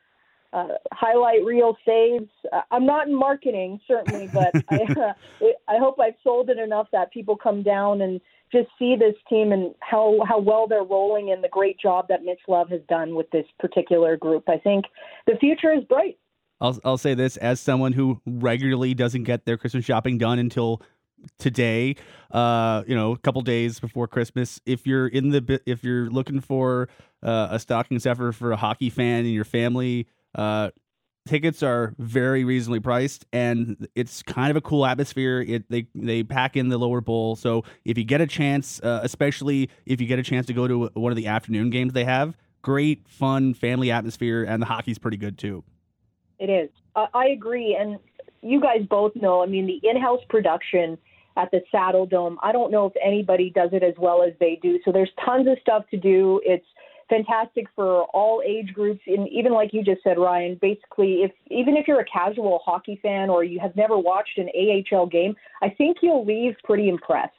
[0.54, 2.30] Uh, highlight reel saves.
[2.52, 5.14] Uh, I'm not in marketing, certainly, but I, uh,
[5.68, 8.22] I hope I've sold it enough that people come down and
[8.52, 12.24] just see this team and how how well they're rolling and the great job that
[12.24, 14.50] Mitch Love has done with this particular group.
[14.50, 14.86] I think
[15.28, 16.18] the future is bright.
[16.60, 20.82] I'll I'll say this as someone who regularly doesn't get their Christmas shopping done until
[21.40, 21.96] today.
[22.32, 24.60] Uh, you know, a couple days before Christmas.
[24.66, 26.90] If you're in the if you're looking for
[27.24, 30.72] uh, a stocking stuffer for a hockey fan in your family, uh,
[31.26, 36.24] tickets are very reasonably priced and it's kind of a cool atmosphere it they they
[36.24, 40.08] pack in the lower bowl so if you get a chance uh, especially if you
[40.08, 43.54] get a chance to go to one of the afternoon games they have great fun
[43.54, 45.64] family atmosphere and the hockey's pretty good too
[46.42, 46.70] It is.
[46.96, 47.78] I I agree.
[47.80, 48.00] And
[48.42, 50.98] you guys both know, I mean, the in house production
[51.38, 54.60] at the Saddle Dome, I don't know if anybody does it as well as they
[54.62, 54.80] do.
[54.84, 56.42] So there's tons of stuff to do.
[56.44, 56.66] It's
[57.12, 59.02] fantastic for all age groups.
[59.06, 63.00] And even like you just said, Ryan, basically, if even if you're a casual hockey
[63.04, 67.34] fan or you have never watched an AHL game, I think you'll leave pretty impressed.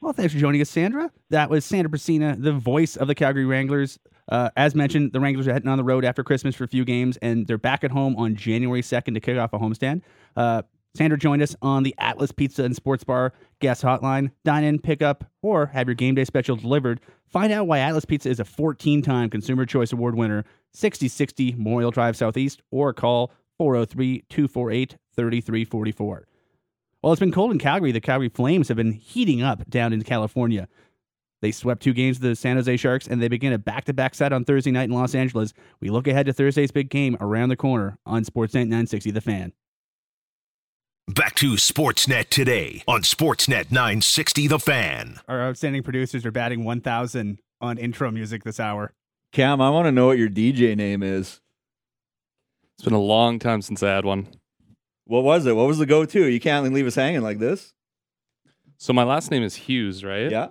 [0.00, 1.10] Well, thanks for joining us, Sandra.
[1.30, 3.98] That was Sandra Prusina, the voice of the Calgary Wranglers.
[4.28, 6.84] Uh, as mentioned, the Wranglers are heading on the road after Christmas for a few
[6.84, 10.02] games, and they're back at home on January 2nd to kick off a homestand.
[10.36, 10.62] Uh,
[10.98, 14.32] Sandra joined us on the Atlas Pizza and Sports Bar guest hotline.
[14.44, 17.00] Dine in, pick up, or have your game day special delivered.
[17.28, 21.92] Find out why Atlas Pizza is a 14 time Consumer Choice Award winner, 6060 Memorial
[21.92, 26.26] Drive Southeast, or call 403 248 3344.
[27.00, 27.92] Well, it's been cold in Calgary.
[27.92, 30.66] The Calgary Flames have been heating up down in California.
[31.42, 34.32] They swept two games of the San Jose Sharks, and they begin a back-to-back set
[34.32, 35.54] on Thursday night in Los Angeles.
[35.80, 39.52] We look ahead to Thursday's big game around the corner on Sportsnet 960 The Fan.
[41.08, 45.18] Back to Sportsnet today on Sportsnet 960 The Fan.
[45.26, 48.92] Our outstanding producers are batting 1,000 on intro music this hour.
[49.32, 51.40] Cam, I want to know what your DJ name is.
[52.76, 54.28] It's been a long time since I had one.
[55.06, 55.56] What was it?
[55.56, 56.26] What was the go-to?
[56.26, 57.72] You can't leave us hanging like this.
[58.76, 60.30] So my last name is Hughes, right?
[60.30, 60.48] Yeah.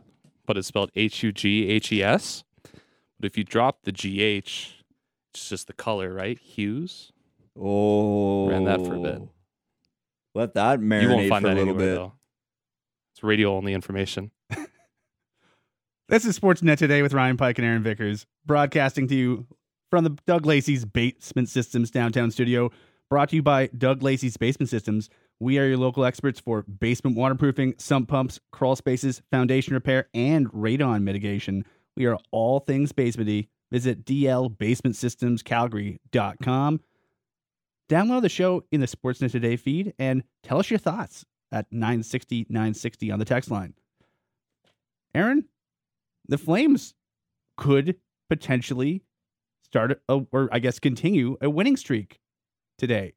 [0.47, 2.43] But it's spelled H U G H E S.
[3.19, 4.83] But if you drop the G H,
[5.33, 6.39] it's just the color, right?
[6.39, 7.11] Hughes.
[7.55, 9.21] Oh, Ran that for a bit.
[10.37, 11.95] Let that marinate you won't find for a that little anywhere bit.
[11.95, 12.13] though.
[13.13, 14.31] It's radio only information.
[16.09, 19.45] This is Sportsnet Today with Ryan Pike and Aaron Vickers, broadcasting to you
[19.89, 22.71] from the Doug Lacey's Basement Systems downtown studio,
[23.09, 25.09] brought to you by Doug Lacey's Basement Systems.
[25.41, 30.49] We are your local experts for basement waterproofing, sump pumps, crawl spaces, foundation repair, and
[30.53, 31.65] radon mitigation.
[31.97, 33.49] We are all things basementy.
[33.69, 36.79] Visit dlbasementsystemscalgary.com.
[37.89, 42.47] Download the show in the Sportsnet Today feed and tell us your thoughts at 960
[42.49, 43.73] 960 on the text line.
[45.15, 45.45] Aaron,
[46.27, 46.93] the Flames
[47.55, 47.95] could
[48.29, 49.03] potentially
[49.63, 52.19] start a, or I guess continue a winning streak
[52.77, 53.13] today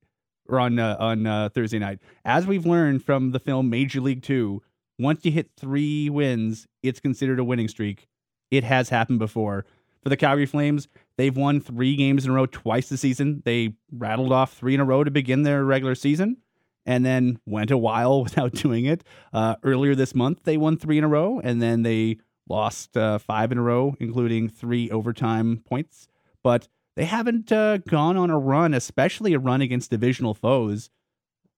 [0.49, 1.99] or on uh, on uh, Thursday night.
[2.25, 4.63] As we've learned from the film Major League 2,
[4.99, 8.07] once you hit 3 wins, it's considered a winning streak.
[8.51, 9.65] It has happened before.
[10.03, 13.43] For the Calgary Flames, they've won 3 games in a row twice this season.
[13.45, 16.39] They rattled off 3 in a row to begin their regular season
[16.87, 19.05] and then went a while without doing it.
[19.33, 23.19] Uh, earlier this month, they won 3 in a row and then they lost uh,
[23.19, 26.09] five in a row, including three overtime points.
[26.43, 30.91] But they haven't uh, gone on a run, especially a run against divisional foes,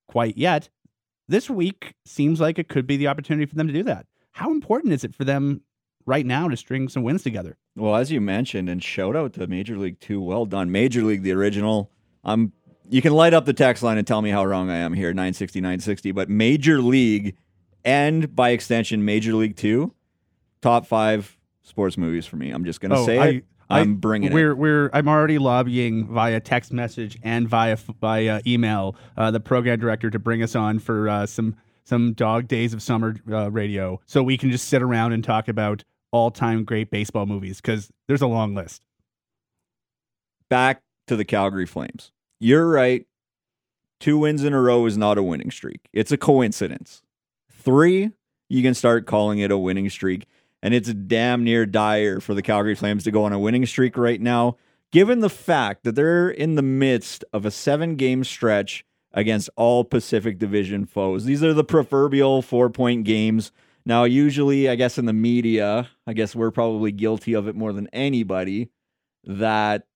[0.06, 0.68] quite yet.
[1.26, 4.06] This week seems like it could be the opportunity for them to do that.
[4.32, 5.62] How important is it for them
[6.06, 7.56] right now to string some wins together?
[7.76, 10.20] Well, as you mentioned, and shout out to Major League Two.
[10.20, 11.90] Well done, Major League, the original.
[12.24, 12.52] Um,
[12.88, 15.12] you can light up the text line and tell me how wrong I am here,
[15.12, 16.12] 960, 960.
[16.12, 17.36] But Major League,
[17.84, 19.94] and by extension, Major League Two,
[20.60, 22.50] top five sports movies for me.
[22.50, 23.44] I'm just gonna say Oh, I, it.
[23.70, 24.56] I'm bringing we're, it.
[24.56, 30.10] We're I'm already lobbying via text message and via via email uh, the program director
[30.10, 34.22] to bring us on for uh, some some dog days of summer uh, radio, so
[34.22, 38.22] we can just sit around and talk about all time great baseball movies because there's
[38.22, 38.82] a long list.
[40.48, 42.12] Back to the Calgary Flames.
[42.38, 43.06] You're right.
[43.98, 45.88] Two wins in a row is not a winning streak.
[45.92, 47.02] It's a coincidence.
[47.50, 48.10] Three,
[48.48, 50.26] you can start calling it a winning streak.
[50.62, 53.96] And it's damn near dire for the Calgary Flames to go on a winning streak
[53.96, 54.56] right now,
[54.92, 59.84] given the fact that they're in the midst of a seven game stretch against all
[59.84, 61.24] Pacific Division foes.
[61.24, 63.52] These are the proverbial four point games.
[63.84, 67.72] Now, usually, I guess in the media, I guess we're probably guilty of it more
[67.72, 68.70] than anybody,
[69.24, 69.86] that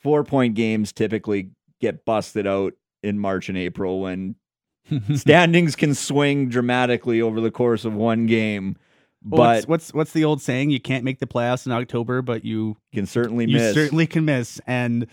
[0.00, 4.34] four point games typically get busted out in March and April when
[5.14, 8.76] standings can swing dramatically over the course of one game.
[9.24, 10.70] Well, But what's, what's what's the old saying?
[10.70, 13.74] You can't make the playoffs in October, but you can certainly you miss.
[13.74, 14.60] certainly can miss.
[14.66, 15.06] And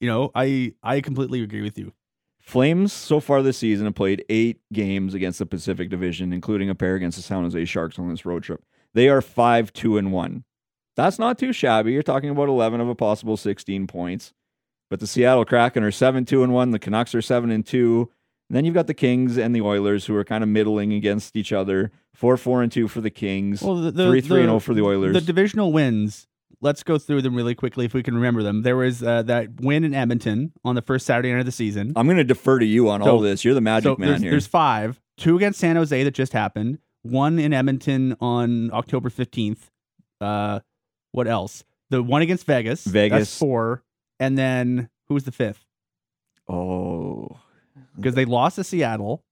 [0.00, 1.92] you know, I I completely agree with you.
[2.42, 6.74] Flames so far this season have played eight games against the Pacific Division, including a
[6.74, 8.62] pair against the San Jose Sharks on this road trip.
[8.94, 10.44] They are five, two, and one.
[10.96, 11.92] That's not too shabby.
[11.92, 14.34] You're talking about eleven of a possible sixteen points.
[14.90, 16.72] But the Seattle Kraken are seven, two, and one.
[16.72, 18.10] The Canucks are seven and two.
[18.50, 21.34] And then you've got the Kings and the Oilers who are kind of middling against
[21.36, 21.90] each other.
[22.12, 23.62] Four, four, and two for the Kings.
[23.62, 25.14] Well, the, the, three, three, and the- zero for the Oilers.
[25.14, 26.26] The divisional wins.
[26.62, 28.62] Let's go through them really quickly if we can remember them.
[28.62, 31.92] There was uh, that win in Edmonton on the first Saturday night of the season.
[31.96, 33.44] I'm going to defer to you on So- all this.
[33.44, 34.30] You're the magic so man there's, here.
[34.30, 35.00] there's five.
[35.18, 36.78] Two against San Jose that just happened.
[37.02, 39.70] One in Edmonton on October 15th.
[40.20, 40.60] Uh,
[41.10, 41.64] what else?
[41.90, 42.84] The one against Vegas.
[42.84, 43.18] Vegas.
[43.18, 43.82] That's four.
[44.20, 45.66] And then who was the fifth?
[46.48, 47.38] oh,
[47.96, 49.24] Because they lost to Seattle.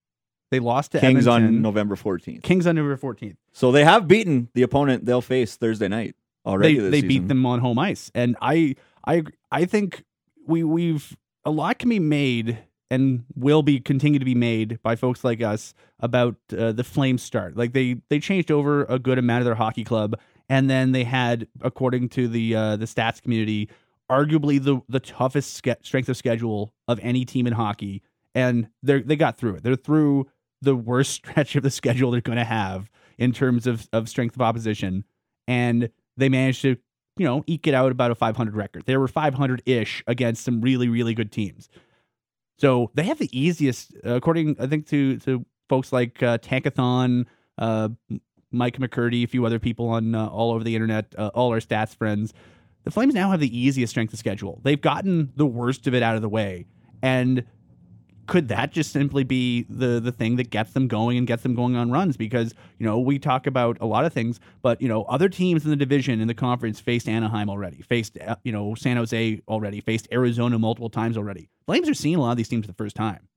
[0.51, 1.57] They lost to Kings Edmonton.
[1.59, 2.43] on November 14th.
[2.43, 3.37] Kings on November 14th.
[3.53, 6.79] So they have beaten the opponent they'll face Thursday night already.
[6.79, 8.77] they they beat them on home ice, and I
[9.07, 10.05] I I think
[10.47, 12.59] we we've a lot can be made
[12.91, 17.23] and will be continue to be made by folks like us about uh, the Flames
[17.23, 17.57] start.
[17.57, 21.05] Like they they changed over a good amount of their hockey club, and then they
[21.05, 23.71] had, according to the uh, the stats community,
[24.11, 28.03] arguably the the toughest ske- strength of schedule of any team in hockey,
[28.35, 29.63] and they they got through it.
[29.63, 30.29] They're through
[30.61, 34.35] the worst stretch of the schedule they're going to have in terms of of strength
[34.35, 35.05] of opposition,
[35.47, 36.77] and they managed to
[37.17, 38.85] you know eke it out about a 500 record.
[38.87, 41.69] They were 500 ish against some really really good teams.
[42.59, 47.27] So they have the easiest, according I think to to folks like uh, Tankathon,
[47.59, 47.89] uh,
[48.53, 51.61] Mike McCurdy, a few other people on uh, all over the internet, uh, all our
[51.61, 52.35] stats friends.
[52.85, 54.61] The Flames now have the easiest strength of schedule.
[54.63, 56.67] They've gotten the worst of it out of the way,
[57.03, 57.45] and
[58.31, 61.57] could that just simply be the the thing that gets them going and gets them
[61.57, 62.17] going on runs?
[62.17, 65.65] Because you know we talk about a lot of things, but you know other teams
[65.65, 69.41] in the division in the conference faced Anaheim already, faced uh, you know San Jose
[69.49, 71.51] already, faced Arizona multiple times already.
[71.67, 73.29] Flames are seeing a lot of these teams the first time.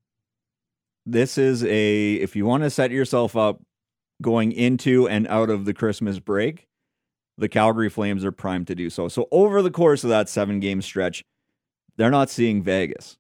[1.06, 3.62] this is a if you want to set yourself up
[4.22, 6.68] going into and out of the Christmas break,
[7.38, 9.08] the Calgary Flames are primed to do so.
[9.08, 11.24] So over the course of that seven game stretch,
[11.98, 13.18] they're not seeing Vegas,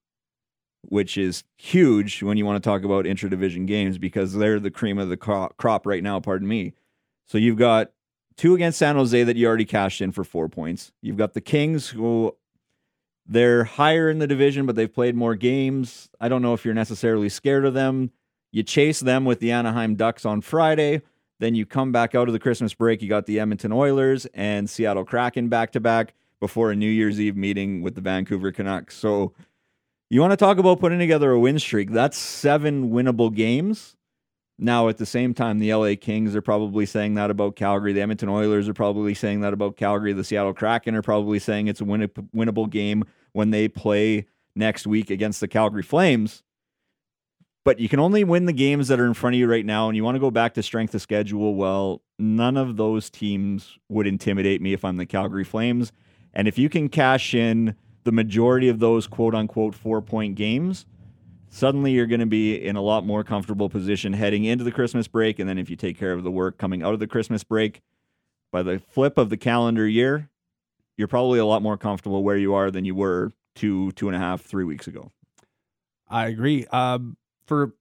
[0.83, 4.97] which is huge when you want to talk about interdivision games because they're the cream
[4.97, 6.19] of the crop right now.
[6.19, 6.73] Pardon me.
[7.25, 7.91] So you've got
[8.37, 10.91] two against San Jose that you already cashed in for four points.
[11.01, 12.35] You've got the Kings who
[13.25, 16.09] they're higher in the division, but they've played more games.
[16.19, 18.11] I don't know if you're necessarily scared of them.
[18.51, 21.01] You chase them with the Anaheim Ducks on Friday.
[21.39, 23.01] Then you come back out of the Christmas break.
[23.01, 27.19] You got the Edmonton Oilers and Seattle Kraken back to back before a New Year's
[27.19, 28.95] Eve meeting with the Vancouver Canucks.
[28.97, 29.33] So
[30.09, 31.91] you want to talk about putting together a win streak?
[31.91, 33.95] That's seven winnable games.
[34.59, 37.91] Now, at the same time, the LA Kings are probably saying that about Calgary.
[37.91, 40.13] The Edmonton Oilers are probably saying that about Calgary.
[40.13, 44.85] The Seattle Kraken are probably saying it's a win- winnable game when they play next
[44.85, 46.43] week against the Calgary Flames.
[47.65, 49.87] But you can only win the games that are in front of you right now.
[49.87, 51.55] And you want to go back to strength of schedule.
[51.55, 55.91] Well, none of those teams would intimidate me if I'm the Calgary Flames.
[56.33, 60.85] And if you can cash in the majority of those quote unquote four point games,
[61.49, 65.07] suddenly you're going to be in a lot more comfortable position heading into the Christmas
[65.07, 65.39] break.
[65.39, 67.81] And then if you take care of the work coming out of the Christmas break,
[68.51, 70.29] by the flip of the calendar year,
[70.95, 74.15] you're probably a lot more comfortable where you are than you were two, two and
[74.15, 75.11] a half, three weeks ago.
[76.07, 76.65] I agree.
[76.67, 77.73] Um, for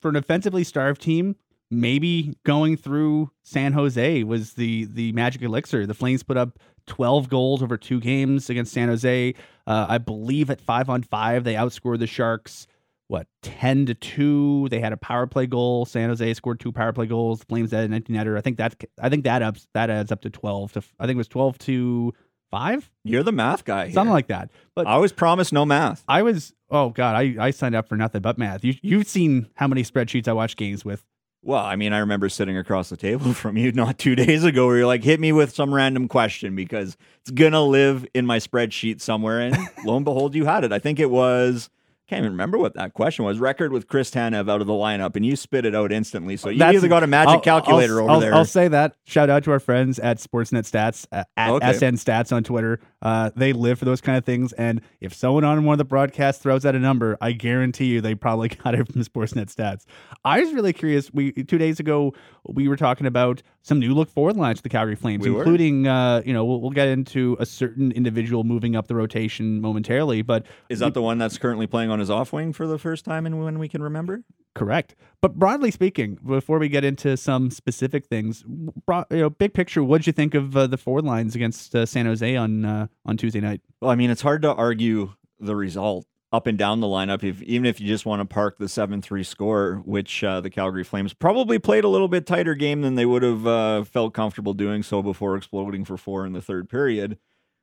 [0.00, 1.36] for an offensively starved team,
[1.70, 5.86] maybe going through San Jose was the the magic elixir.
[5.86, 9.34] The Flames put up 12 goals over two games against San Jose.
[9.66, 12.66] Uh, I believe at five on five, they outscored the Sharks.
[13.08, 14.68] What 10 to two?
[14.70, 15.84] They had a power play goal.
[15.84, 17.40] San Jose scored two power play goals.
[17.40, 18.36] The Flames had an empty netter.
[18.38, 21.16] I think that I think that ups that adds up to 12 to I think
[21.16, 22.12] it was 12 to
[22.50, 23.86] five, You're the math guy.
[23.90, 24.12] something here.
[24.12, 24.50] like that.
[24.74, 26.02] But I always promise no math.
[26.08, 28.64] I was oh god, I, I signed up for nothing but math.
[28.64, 31.04] You you've seen how many spreadsheets I watch games with.
[31.46, 34.66] Well, I mean, I remember sitting across the table from you not two days ago
[34.66, 38.24] where you're like, hit me with some random question because it's going to live in
[38.24, 39.40] my spreadsheet somewhere.
[39.40, 40.72] And lo and behold, you had it.
[40.72, 41.68] I think it was,
[42.06, 43.38] can't even remember what that question was.
[43.38, 46.36] Record with Chris Tanev out of the lineup, and you spit it out instantly.
[46.36, 48.34] So you That's- either got a magic I'll- calculator I'll, over I'll- there.
[48.34, 48.94] I'll say that.
[49.04, 51.72] Shout out to our friends at Sportsnet Stats uh, at Okay.
[51.72, 52.80] SN Stats on Twitter.
[53.00, 54.52] Uh, they live for those kind of things.
[54.54, 58.00] And if someone on one of the broadcasts throws out a number, I guarantee you
[58.00, 59.84] they probably got it from Sportsnet Stats.
[60.24, 61.12] I was really curious.
[61.12, 62.12] We two days ago
[62.46, 65.86] we were talking about some new look forward lines to the Calgary Flames, We including
[65.86, 70.20] uh, you know we'll, we'll get into a certain individual moving up the rotation momentarily,
[70.22, 73.04] but Is that the one that's currently playing on his off wing for the first
[73.04, 74.22] time and when we can remember?
[74.54, 74.94] Correct.
[75.20, 78.72] But broadly speaking, before we get into some specific things, you
[79.10, 82.06] know, big picture, what did you think of uh, the forward lines against uh, San
[82.06, 83.62] Jose on uh, on Tuesday night?
[83.80, 87.42] Well, I mean, it's hard to argue the result up and down the lineup, if
[87.42, 91.14] even if you just want to park the seven-three score, which uh, the Calgary Flames
[91.14, 94.82] probably played a little bit tighter game than they would have uh, felt comfortable doing
[94.82, 97.18] so before exploding for four in the third period.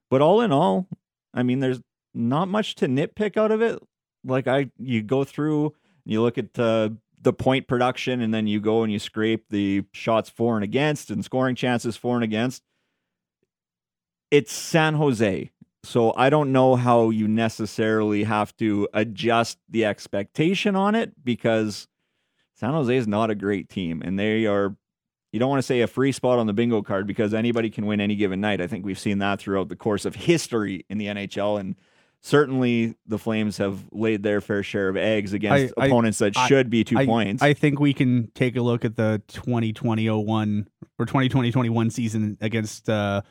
[0.09, 0.87] But all in all,
[1.33, 1.81] I mean, there's
[2.13, 3.79] not much to nitpick out of it.
[4.23, 5.73] Like I, you go through
[6.05, 6.89] You look at uh,
[7.21, 11.11] the point production, and then you go and you scrape the shots for and against,
[11.11, 12.63] and scoring chances for and against.
[14.29, 15.51] It's San Jose.
[15.83, 21.87] So I don't know how you necessarily have to adjust the expectation on it because
[22.55, 24.75] San Jose is not a great team, and they are.
[25.31, 27.85] You don't want to say a free spot on the bingo card because anybody can
[27.85, 28.59] win any given night.
[28.59, 31.75] I think we've seen that throughout the course of history in the NHL, and
[32.21, 36.37] certainly the Flames have laid their fair share of eggs against I- I- opponents that
[36.37, 37.43] I- should be two I, points.
[37.43, 40.67] I think we can take a look at the 2020-01
[40.99, 43.21] or 2020-21 season against uh,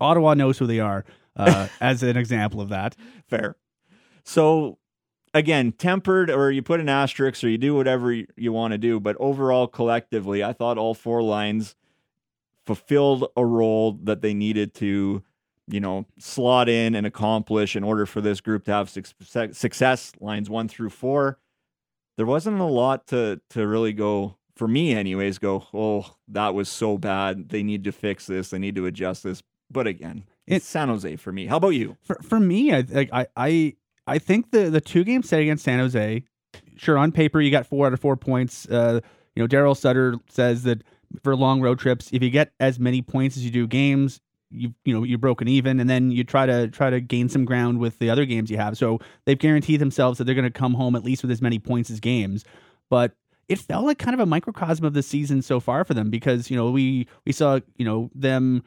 [0.00, 1.04] Ottawa knows who they are
[1.36, 2.94] uh, as an example of that.
[3.28, 3.56] Fair.
[4.24, 4.78] So
[5.32, 9.00] again, tempered or you put an asterisk or you do whatever you want to do,
[9.00, 11.74] but overall collectively, I thought all four lines
[12.66, 15.22] fulfilled a role that they needed to,
[15.68, 20.12] you know, slot in and accomplish in order for this group to have suc- success.
[20.20, 21.38] Lines 1 through 4.
[22.16, 26.68] There wasn't a lot to to really go for me anyways go, "Oh, that was
[26.68, 27.50] so bad.
[27.50, 28.48] They need to fix this.
[28.50, 31.46] They need to adjust this." But again, It- it's San Jose for me.
[31.46, 31.96] How about you?
[32.02, 33.74] For for me, I like I I
[34.06, 36.22] I think the the two game set against San Jose,
[36.76, 38.66] sure on paper you got four out of four points.
[38.66, 39.00] Uh,
[39.34, 40.82] you know, Daryl Sutter says that
[41.22, 44.74] for long road trips, if you get as many points as you do games, you
[44.84, 47.78] you know you're broken even, and then you try to try to gain some ground
[47.78, 48.76] with the other games you have.
[48.78, 51.58] So they've guaranteed themselves that they're going to come home at least with as many
[51.58, 52.44] points as games,
[52.90, 53.12] but.
[53.48, 56.50] It felt like kind of a microcosm of the season so far for them because
[56.50, 58.64] you know we we saw you know them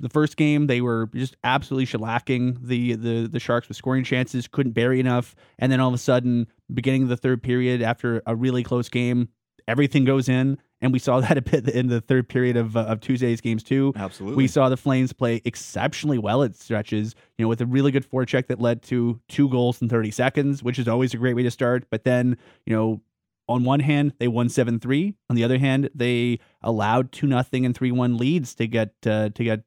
[0.00, 4.48] the first game they were just absolutely shellacking the the the Sharks with scoring chances,
[4.48, 8.22] couldn't bury enough, and then all of a sudden, beginning of the third period, after
[8.26, 9.28] a really close game,
[9.66, 12.80] everything goes in, and we saw that a bit in the third period of uh,
[12.80, 13.92] of Tuesday's games too.
[13.96, 14.36] Absolutely.
[14.36, 18.08] We saw the Flames play exceptionally well at stretches, you know, with a really good
[18.08, 21.42] forecheck that led to two goals in 30 seconds, which is always a great way
[21.42, 21.86] to start.
[21.90, 23.00] But then, you know,
[23.48, 25.14] on one hand, they won 7-3.
[25.30, 29.44] On the other hand, they allowed 2 nothing and 3-1 leads to get uh, to
[29.44, 29.62] get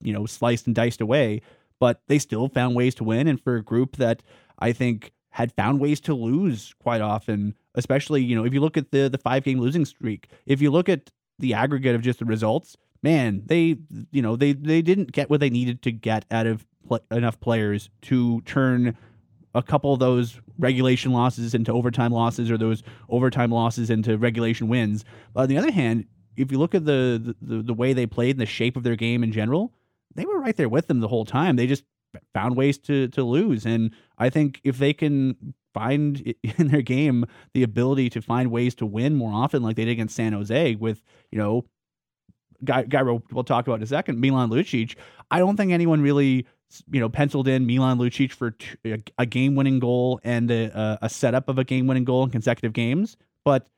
[0.00, 1.40] you know, sliced and diced away,
[1.80, 4.22] but they still found ways to win and for a group that
[4.58, 8.76] I think had found ways to lose quite often, especially, you know, if you look
[8.76, 12.24] at the the 5-game losing streak, if you look at the aggregate of just the
[12.24, 13.76] results, man, they
[14.10, 17.38] you know they they didn't get what they needed to get out of pl- enough
[17.40, 18.96] players to turn
[19.54, 24.68] a couple of those regulation losses into overtime losses or those overtime losses into regulation
[24.68, 25.04] wins.
[25.32, 26.04] But on the other hand,
[26.36, 28.96] if you look at the the, the way they played and the shape of their
[28.96, 29.72] game in general,
[30.14, 31.56] they were right there with them the whole time.
[31.56, 31.84] They just
[32.34, 37.26] found ways to to lose, and I think if they can find in their game
[37.52, 40.74] the ability to find ways to win more often, like they did against San Jose,
[40.76, 41.64] with you know
[42.64, 44.96] guy guy we'll, talk about in a second, Milan Lucic.
[45.30, 46.46] I don't think anyone really
[46.90, 50.70] you know penciled in Milan Lucic for t- a, a game winning goal and a,
[50.78, 53.68] a- a setup of a game winning goal in consecutive games, but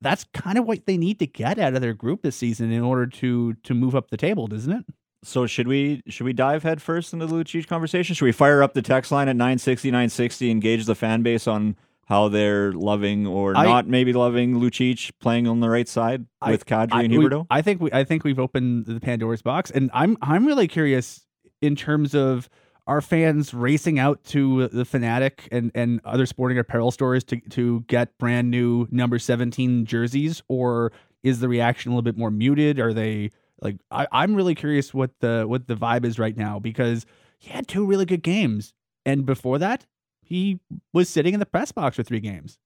[0.00, 2.82] that's kind of what they need to get out of their group this season in
[2.82, 4.84] order to to move up the table, doesn't it?
[5.22, 8.14] So should we should we dive head first into the Lucic conversation?
[8.14, 11.76] Should we fire up the text line at 960 960 engage the fan base on
[12.06, 16.52] how they're loving or I- not maybe loving Lucic playing on the right side I-
[16.52, 17.46] with Kadri I, and we- Huberdeau?
[17.50, 21.26] I think we I think we've opened the Pandora's box, and I'm I'm really curious
[21.60, 22.48] in terms of
[22.86, 27.80] our fans racing out to the Fanatic and, and other sporting apparel stores to to
[27.88, 30.92] get brand new number 17 jerseys, or
[31.24, 32.78] is the reaction a little bit more muted?
[32.78, 33.30] Are they
[33.60, 37.06] like I, I'm really curious what the what the vibe is right now because
[37.38, 39.86] he had two really good games, and before that
[40.26, 40.58] he
[40.92, 42.58] was sitting in the press box for three games.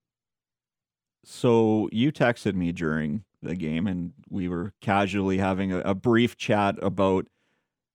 [1.25, 6.37] So you texted me during the game, and we were casually having a, a brief
[6.37, 7.27] chat about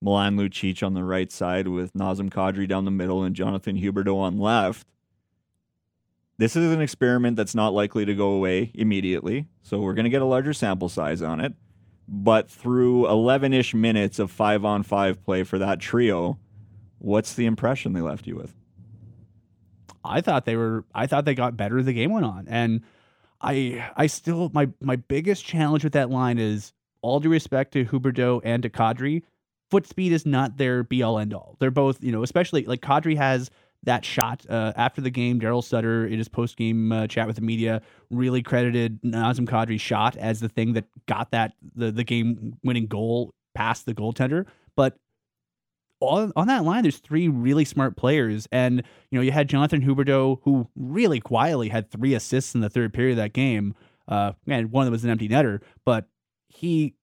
[0.01, 4.17] Milan Lucic on the right side with Nazem Kadri down the middle and Jonathan Huberdeau
[4.17, 4.87] on left.
[6.37, 10.09] This is an experiment that's not likely to go away immediately, so we're going to
[10.11, 11.53] get a larger sample size on it.
[12.07, 16.37] But through 11 ish minutes of five on five play for that trio,
[16.99, 18.53] what's the impression they left you with?
[20.03, 22.47] I thought they were I thought they got better as the game went on.
[22.47, 22.81] And
[23.41, 27.85] I I still my my biggest challenge with that line is all due respect to
[27.85, 29.23] Huberdeau and to Kadri,
[29.69, 31.55] foot speed is not their be all end all.
[31.59, 33.49] They're both, you know, especially like Kadri has
[33.83, 35.39] that shot uh, after the game.
[35.39, 39.81] Daryl Sutter in his post game uh, chat with the media really credited Nazem Kadri's
[39.81, 44.45] shot as the thing that got that the the game winning goal past the goaltender.
[44.75, 44.97] But
[46.01, 48.47] on, on that line, there's three really smart players.
[48.51, 52.69] And, you know, you had Jonathan Huberdeau, who really quietly had three assists in the
[52.69, 53.75] third period of that game.
[54.07, 56.07] Uh, and one of them was an empty netter, but
[56.47, 56.93] he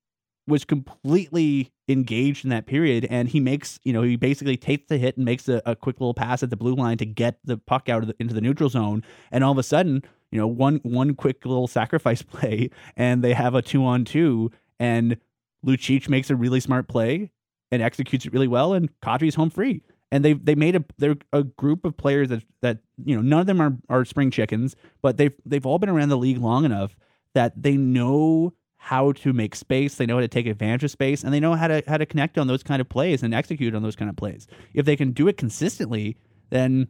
[0.46, 4.98] was completely engaged in that period and he makes you know he basically takes the
[4.98, 7.56] hit and makes a, a quick little pass at the blue line to get the
[7.56, 10.80] puck out the, into the neutral zone and all of a sudden you know one
[10.82, 15.16] one quick little sacrifice play and they have a two on two and
[15.64, 17.30] Lucic makes a really smart play
[17.70, 19.82] and executes it really well and Kadri's home free.
[20.10, 23.40] And they they made a they're a group of players that that you know none
[23.40, 26.66] of them are are spring chickens but they've they've all been around the league long
[26.66, 26.94] enough
[27.34, 28.52] that they know
[28.84, 31.54] how to make space, they know how to take advantage of space, and they know
[31.54, 34.10] how to how to connect on those kind of plays and execute on those kind
[34.10, 34.48] of plays.
[34.74, 36.16] If they can do it consistently,
[36.50, 36.88] then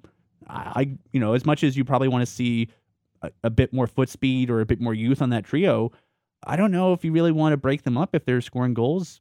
[0.48, 2.68] I, you know, as much as you probably want to see
[3.20, 5.92] a, a bit more foot speed or a bit more youth on that trio,
[6.42, 9.20] I don't know if you really want to break them up if they're scoring goals.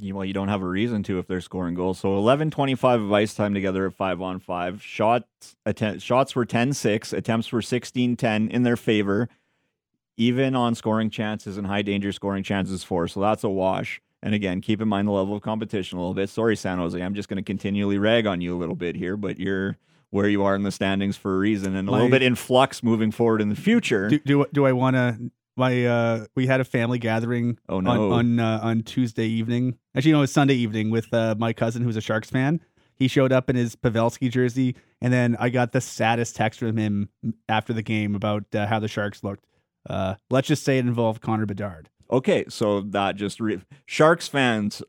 [0.00, 1.98] Well, you don't have a reason to if they're scoring goals.
[1.98, 4.82] So 11 25 of ice time together at 5 on 5.
[4.82, 9.28] Shots att- shots were 10 6, attempts were 16 10 in their favor
[10.16, 13.06] even on scoring chances and high danger scoring chances for.
[13.08, 14.00] So that's a wash.
[14.22, 16.28] And again, keep in mind the level of competition a little bit.
[16.28, 17.00] Sorry, San Jose.
[17.00, 19.76] I'm just going to continually rag on you a little bit here, but you're
[20.10, 22.34] where you are in the standings for a reason and a My- little bit in
[22.34, 24.08] flux moving forward in the future.
[24.08, 25.30] Do do, do I want to?
[25.58, 28.12] My uh, we had a family gathering oh on no.
[28.12, 29.78] on uh, on Tuesday evening.
[29.94, 32.60] Actually, no, it was Sunday evening with uh, my cousin who's a Sharks fan.
[32.94, 36.76] He showed up in his Pavelski jersey, and then I got the saddest text from
[36.76, 37.08] him
[37.48, 39.44] after the game about uh, how the Sharks looked.
[39.88, 41.88] Uh, let's just say it involved Connor Bedard.
[42.10, 44.82] Okay, so that just re- Sharks fans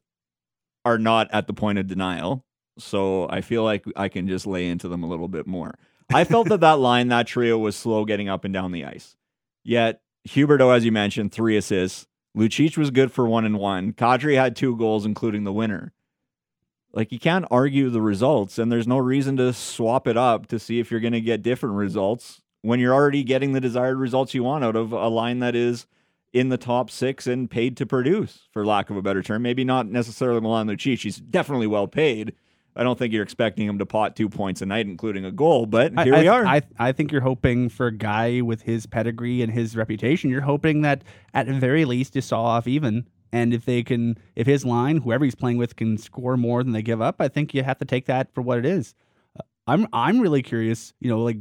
[0.86, 2.46] are not at the point of denial,
[2.78, 5.76] so I feel like I can just lay into them a little bit more.
[6.14, 9.18] I felt that that line, that trio, was slow getting up and down the ice.
[9.64, 12.08] Yet Huberdeau, as you mentioned, three assists.
[12.36, 13.94] Lucic was good for one and one.
[13.94, 15.92] Kadri had two goals, including the winner.
[16.94, 20.60] Like you can't argue the results, and there's no reason to swap it up to
[20.60, 24.34] see if you're going to get different results when you're already getting the desired results
[24.34, 25.86] you want out of a line that is
[26.34, 29.42] in the top six and paid to produce, for lack of a better term.
[29.42, 31.02] Maybe not necessarily Milan Lucic.
[31.02, 32.34] He's definitely well paid.
[32.76, 35.66] I don't think you're expecting him to pot two points a night, including a goal,
[35.66, 36.46] but here I, we are.
[36.46, 40.30] I I think you're hoping for a guy with his pedigree and his reputation.
[40.30, 41.04] You're hoping that
[41.34, 43.08] at the very least you saw off even.
[43.32, 46.72] And if they can, if his line, whoever he's playing with, can score more than
[46.72, 48.94] they give up, I think you have to take that for what it is.
[49.38, 50.94] Uh, I'm I'm really curious.
[51.00, 51.38] You know, like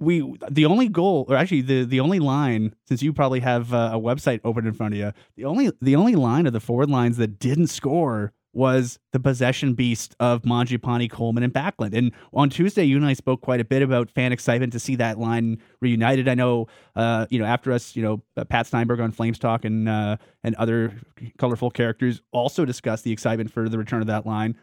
[0.00, 3.90] we the only goal, or actually the the only line, since you probably have uh,
[3.92, 6.90] a website open in front of you, the only the only line of the forward
[6.90, 11.96] lines that didn't score was the possession beast of Mangiapane, Coleman, and Backlund.
[11.96, 14.96] And on Tuesday, you and I spoke quite a bit about fan excitement to see
[14.96, 16.28] that line reunited.
[16.28, 19.64] I know, uh, you know, after us, you know, uh, Pat Steinberg on Flames Talk
[19.64, 20.94] and uh, and other
[21.38, 24.56] colorful characters also discussed the excitement for the return of that line.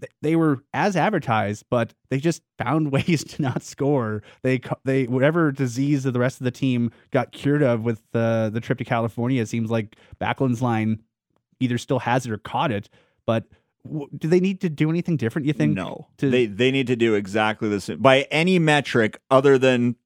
[0.00, 4.22] Th- They were as advertised, but they just found ways to not score.
[4.42, 8.50] They they whatever disease of the rest of the team got cured of with the
[8.52, 9.40] the trip to California.
[9.42, 11.02] It seems like Backlund's line
[11.60, 12.88] either still has it or caught it.
[13.26, 13.44] But
[13.86, 15.46] w- do they need to do anything different?
[15.46, 15.74] You think?
[15.74, 19.96] no, to- they they need to do exactly the same by any metric other than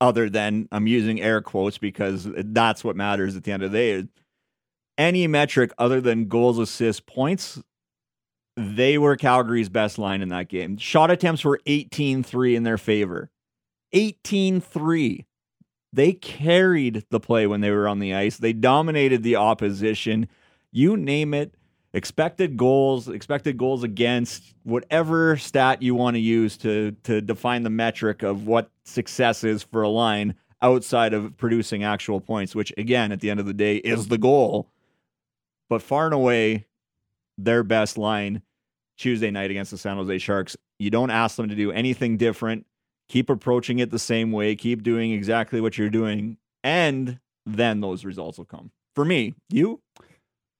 [0.00, 3.78] other than I'm using air quotes because that's what matters at the end of the
[3.78, 4.08] day.
[4.98, 7.60] Any metric other than goals, assists, points,
[8.56, 10.76] they were Calgary's best line in that game.
[10.76, 13.30] Shot attempts were 18-3 in their favor.
[13.94, 15.24] 18-3.
[15.92, 18.38] They carried the play when they were on the ice.
[18.38, 20.28] They dominated the opposition.
[20.70, 21.54] You name it.
[21.94, 27.70] Expected goals, expected goals against, whatever stat you want to use to to define the
[27.70, 33.12] metric of what success is for a line outside of producing actual points, which again,
[33.12, 34.70] at the end of the day, is the goal.
[35.68, 36.64] But far and away,
[37.38, 38.42] their best line
[38.98, 40.56] Tuesday night against the San Jose Sharks.
[40.78, 42.66] You don't ask them to do anything different.
[43.08, 44.54] Keep approaching it the same way.
[44.54, 48.70] Keep doing exactly what you're doing, and then those results will come.
[48.94, 49.80] For me, you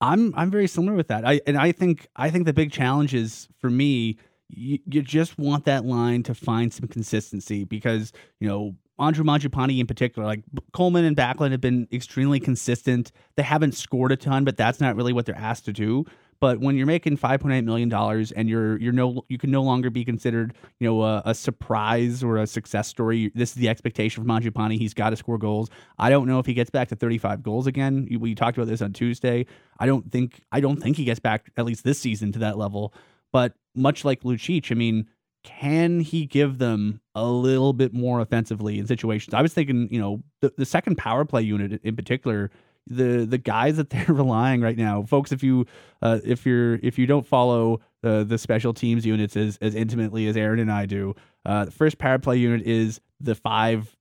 [0.02, 1.24] I'm I'm very similar with that.
[1.26, 4.18] I and I think I think the big challenge is for me.
[4.54, 9.78] You, you just want that line to find some consistency because you know Andrew Mangiapane
[9.78, 10.42] in particular, like
[10.72, 13.12] Coleman and Backlund have been extremely consistent.
[13.36, 16.04] They haven't scored a ton, but that's not really what they're asked to do.
[16.42, 19.90] But when you're making 5.8 million dollars and you're you're no you can no longer
[19.90, 23.30] be considered you know a, a surprise or a success story.
[23.36, 24.76] This is the expectation from Mangiapane.
[24.76, 25.70] He's got to score goals.
[26.00, 28.08] I don't know if he gets back to 35 goals again.
[28.18, 29.46] We talked about this on Tuesday.
[29.78, 32.58] I don't think I don't think he gets back at least this season to that
[32.58, 32.92] level.
[33.30, 35.06] But much like Lucic, I mean,
[35.44, 39.32] can he give them a little bit more offensively in situations?
[39.32, 42.50] I was thinking, you know, the, the second power play unit in particular,
[42.86, 45.32] the the guys that they're relying right now, folks.
[45.32, 45.66] If you
[46.00, 50.26] uh, if you're if you don't follow uh, the special teams units as as intimately
[50.26, 51.14] as Aaron and I do,
[51.44, 53.96] uh, the first power play unit is the five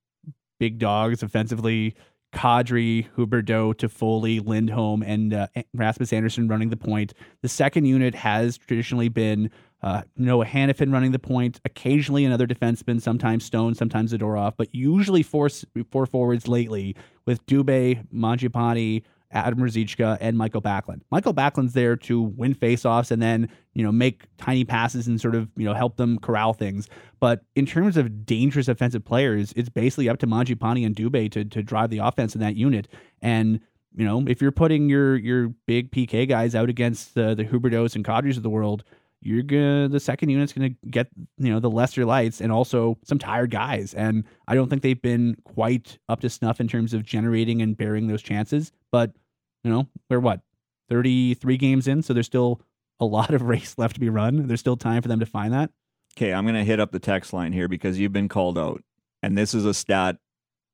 [0.60, 1.96] big dogs offensively.
[2.34, 7.14] Kadri, Huberdeau, Toffoli, Lindholm, and uh, Rasmus Andersson running the point.
[7.42, 9.52] The second unit has traditionally been
[9.84, 15.24] uh, Noah Hanifin running the point, occasionally another defenseman, sometimes Stone, sometimes Zadorov, but usually
[15.24, 15.50] four,
[15.90, 21.02] four forwards lately with Dubé, Mangiapane, Adam Ruzicka, and Michael Backlund.
[21.10, 25.36] Michael Backlund's there to win faceoffs and then, you know, make tiny passes and sort
[25.36, 26.90] of, you know, help them corral things.
[27.20, 31.46] But in terms of dangerous offensive players, it's basically up to Mangiapane and Dubé to,
[31.46, 32.88] to drive the offense in that unit.
[33.22, 33.62] And,
[33.96, 37.96] you know, if you're putting your your big PK guys out against the, the Huberdeaus
[37.96, 38.84] and Kadris of the world,
[39.22, 41.08] you're gonna the second unit's gonna get
[41.38, 45.02] you know the lesser lights and also some tired guys and i don't think they've
[45.02, 49.12] been quite up to snuff in terms of generating and bearing those chances but
[49.64, 50.42] you know we're what
[50.90, 52.62] 33 games in so there's still
[53.00, 55.54] a lot of race left to be run there's still time for them to find
[55.54, 55.72] that
[56.18, 58.84] Okay, I'm to hit up the text line here because you've been called out.
[59.24, 60.18] And this is a stat.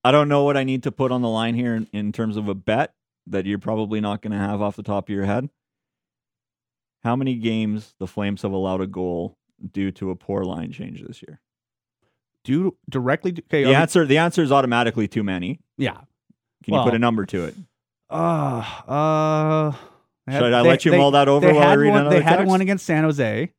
[0.03, 2.37] I don't know what I need to put on the line here in, in terms
[2.37, 2.93] of a bet
[3.27, 5.49] that you're probably not to have off the top of your head.
[7.03, 9.37] How many games the Flames have allowed a goal
[9.71, 11.39] due to a poor line change this year?
[12.43, 15.59] do directly okay The answer the answer is automatically too many.
[15.77, 15.97] yeah
[16.63, 17.55] Can you put a number to it?
[18.09, 19.71] uh uh
[20.27, 22.15] had- Should I they- let you they- mull that over while I read one, another
[22.17, 22.49] They had text?
[22.49, 23.51] one against San Jose.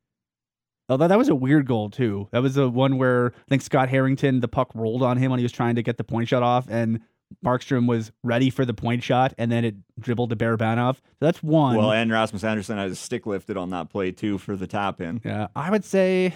[0.89, 2.29] Although that was a weird goal too.
[2.33, 5.39] That was the one where I think Scott Harrington, the puck rolled on him when
[5.39, 7.01] he was trying to get the point shot off, and
[7.45, 10.97] Markstrom was ready for the point shot, and then it dribbled to Barabanov.
[10.97, 11.77] So that's one.
[11.77, 15.01] Well, and Rasmus Andersson had his stick lifted on that play too for the tap
[15.01, 15.21] in.
[15.25, 16.35] yeah, I would say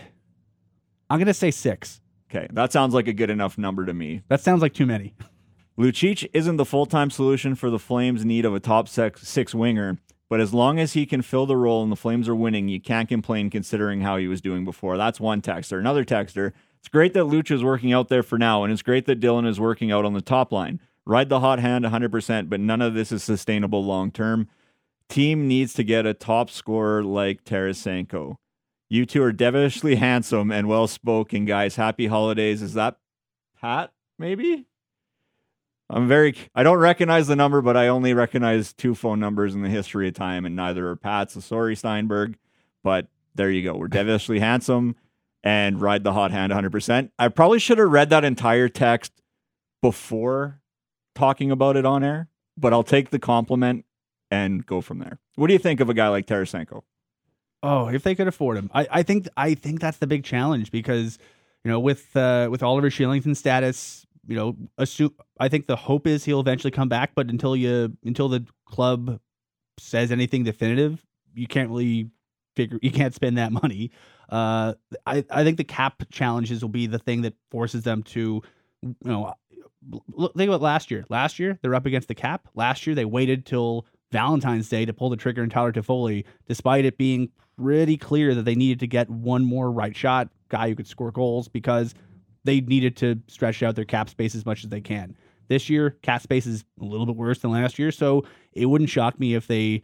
[1.10, 2.00] I'm gonna say six.
[2.30, 4.22] Okay, that sounds like a good enough number to me.
[4.28, 5.14] That sounds like too many.
[5.78, 9.54] Lucic isn't the full time solution for the Flames' need of a top six, six
[9.54, 12.68] winger, but as long as he can fill the role and the Flames are winning,
[12.68, 14.96] you can't complain considering how he was doing before.
[14.96, 15.78] That's one texter.
[15.78, 16.52] Another texter.
[16.82, 19.46] It's great that Lucic is working out there for now, and it's great that Dillon
[19.46, 20.80] is working out on the top line.
[21.06, 24.48] Ride the hot hand 100%, but none of this is sustainable long term.
[25.08, 28.34] Team needs to get a top scorer like Tarasenko.
[28.88, 31.76] You two are devilishly handsome and well spoken, guys.
[31.76, 32.62] Happy holidays.
[32.62, 32.96] Is that
[33.60, 34.66] Pat, maybe?
[35.88, 36.34] I'm very.
[36.52, 40.08] I don't recognize the number, but I only recognize two phone numbers in the history
[40.08, 41.34] of time, and neither are Pat's.
[41.34, 42.38] So sorry, Steinberg.
[42.82, 43.06] But
[43.36, 43.76] there you go.
[43.76, 44.96] We're devilishly handsome
[45.44, 47.10] and ride the hot hand 100%.
[47.18, 49.12] I probably should have read that entire text
[49.80, 50.60] before
[51.14, 53.84] talking about it on air, but I'll take the compliment
[54.30, 55.18] and go from there.
[55.36, 56.82] What do you think of a guy like Tarasenko?
[57.62, 60.72] Oh, if they could afford him, I, I think I think that's the big challenge
[60.72, 61.18] because
[61.64, 66.08] you know with uh, with Oliver Kylington's status, you know, assume I think the hope
[66.08, 69.20] is he'll eventually come back, but until you until the club
[69.78, 72.10] says anything definitive, you can't really
[72.56, 73.92] figure you can't spend that money.
[74.32, 74.72] Uh,
[75.06, 78.42] I I think the cap challenges will be the thing that forces them to,
[78.82, 79.34] you know,
[80.36, 81.04] think about last year.
[81.10, 82.48] Last year they're up against the cap.
[82.54, 86.86] Last year they waited till Valentine's Day to pull the trigger on Tyler Toffoli, despite
[86.86, 87.28] it being
[87.58, 91.12] pretty clear that they needed to get one more right shot guy who could score
[91.12, 91.94] goals because
[92.44, 95.14] they needed to stretch out their cap space as much as they can.
[95.48, 98.24] This year, cap space is a little bit worse than last year, so
[98.54, 99.82] it wouldn't shock me if they,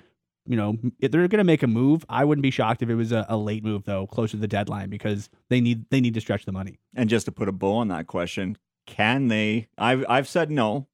[0.48, 2.06] you know, if they're going to make a move.
[2.08, 4.48] I wouldn't be shocked if it was a, a late move though, closer to the
[4.48, 6.78] deadline because they need they need to stretch the money.
[6.94, 9.68] And just to put a bow on that question, can they?
[9.76, 10.88] I've I've said no.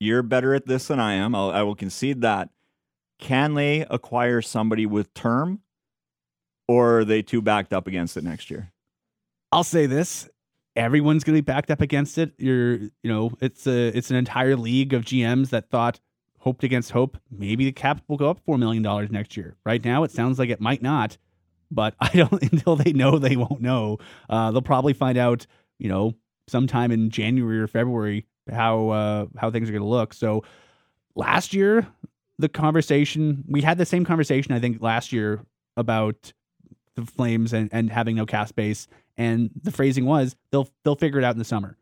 [0.00, 1.34] You're better at this than I am.
[1.34, 2.50] I'll, I will concede that.
[3.20, 5.60] Can they acquire somebody with term,
[6.66, 8.72] or are they too backed up against it next year?
[9.52, 10.28] I'll say this:
[10.74, 12.32] everyone's going to be backed up against it.
[12.38, 16.00] You're, you know, it's a it's an entire league of GMs that thought
[16.38, 17.18] hoped against hope.
[17.30, 19.56] Maybe the cap will go up four million dollars next year.
[19.64, 21.18] Right now, it sounds like it might not,
[21.70, 23.98] but I don't until they know they won't know.
[24.28, 25.46] Uh, they'll probably find out,
[25.78, 26.14] you know,
[26.46, 30.14] sometime in January or February how uh, how things are going to look.
[30.14, 30.44] So
[31.14, 31.86] last year,
[32.38, 35.44] the conversation we had the same conversation I think last year
[35.76, 36.32] about
[36.94, 38.88] the Flames and, and having no cap space.
[39.16, 41.77] And the phrasing was they'll they'll figure it out in the summer.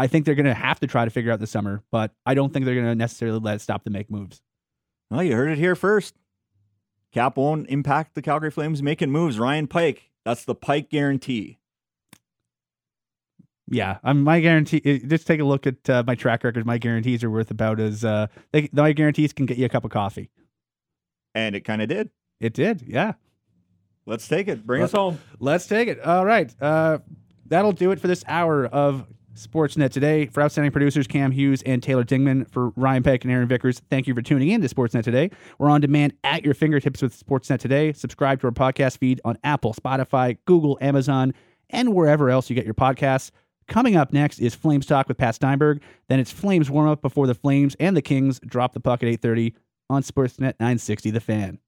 [0.00, 2.32] I think they're going to have to try to figure out the summer, but I
[2.32, 4.40] don't think they're going to necessarily let it stop to make moves.
[5.10, 6.14] Well, you heard it here first.
[7.12, 9.38] Cap won't impact the Calgary Flames making moves.
[9.38, 10.10] Ryan Pike.
[10.24, 11.58] That's the Pike guarantee.
[13.68, 14.80] Yeah, um, my guarantee.
[15.00, 16.64] Just take a look at uh, my track record.
[16.64, 19.84] My guarantees are worth about as uh, they, my guarantees can get you a cup
[19.84, 20.30] of coffee.
[21.34, 22.08] And it kind of did.
[22.40, 23.12] It did, yeah.
[24.06, 24.66] Let's take it.
[24.66, 25.20] Bring us home.
[25.38, 26.00] Let's take it.
[26.00, 26.50] All right.
[26.58, 27.00] Uh,
[27.44, 30.26] that'll do it for this hour of Sportsnet today.
[30.26, 34.06] For outstanding producers Cam Hughes and Taylor Dingman, for Ryan Pike and Aaron Vickers, thank
[34.06, 35.30] you for tuning in to Sportsnet today.
[35.58, 37.92] We're on demand at your fingertips with Sportsnet today.
[37.92, 41.34] Subscribe to our podcast feed on Apple, Spotify, Google, Amazon,
[41.70, 43.30] and wherever else you get your podcasts.
[43.68, 45.80] Coming up next is Flames Talk with Pat Steinberg.
[46.08, 49.08] Then it's Flames warm up before the Flames and the Kings drop the puck at
[49.08, 49.54] 8:30
[49.88, 51.58] on Sportsnet 960 The Fan.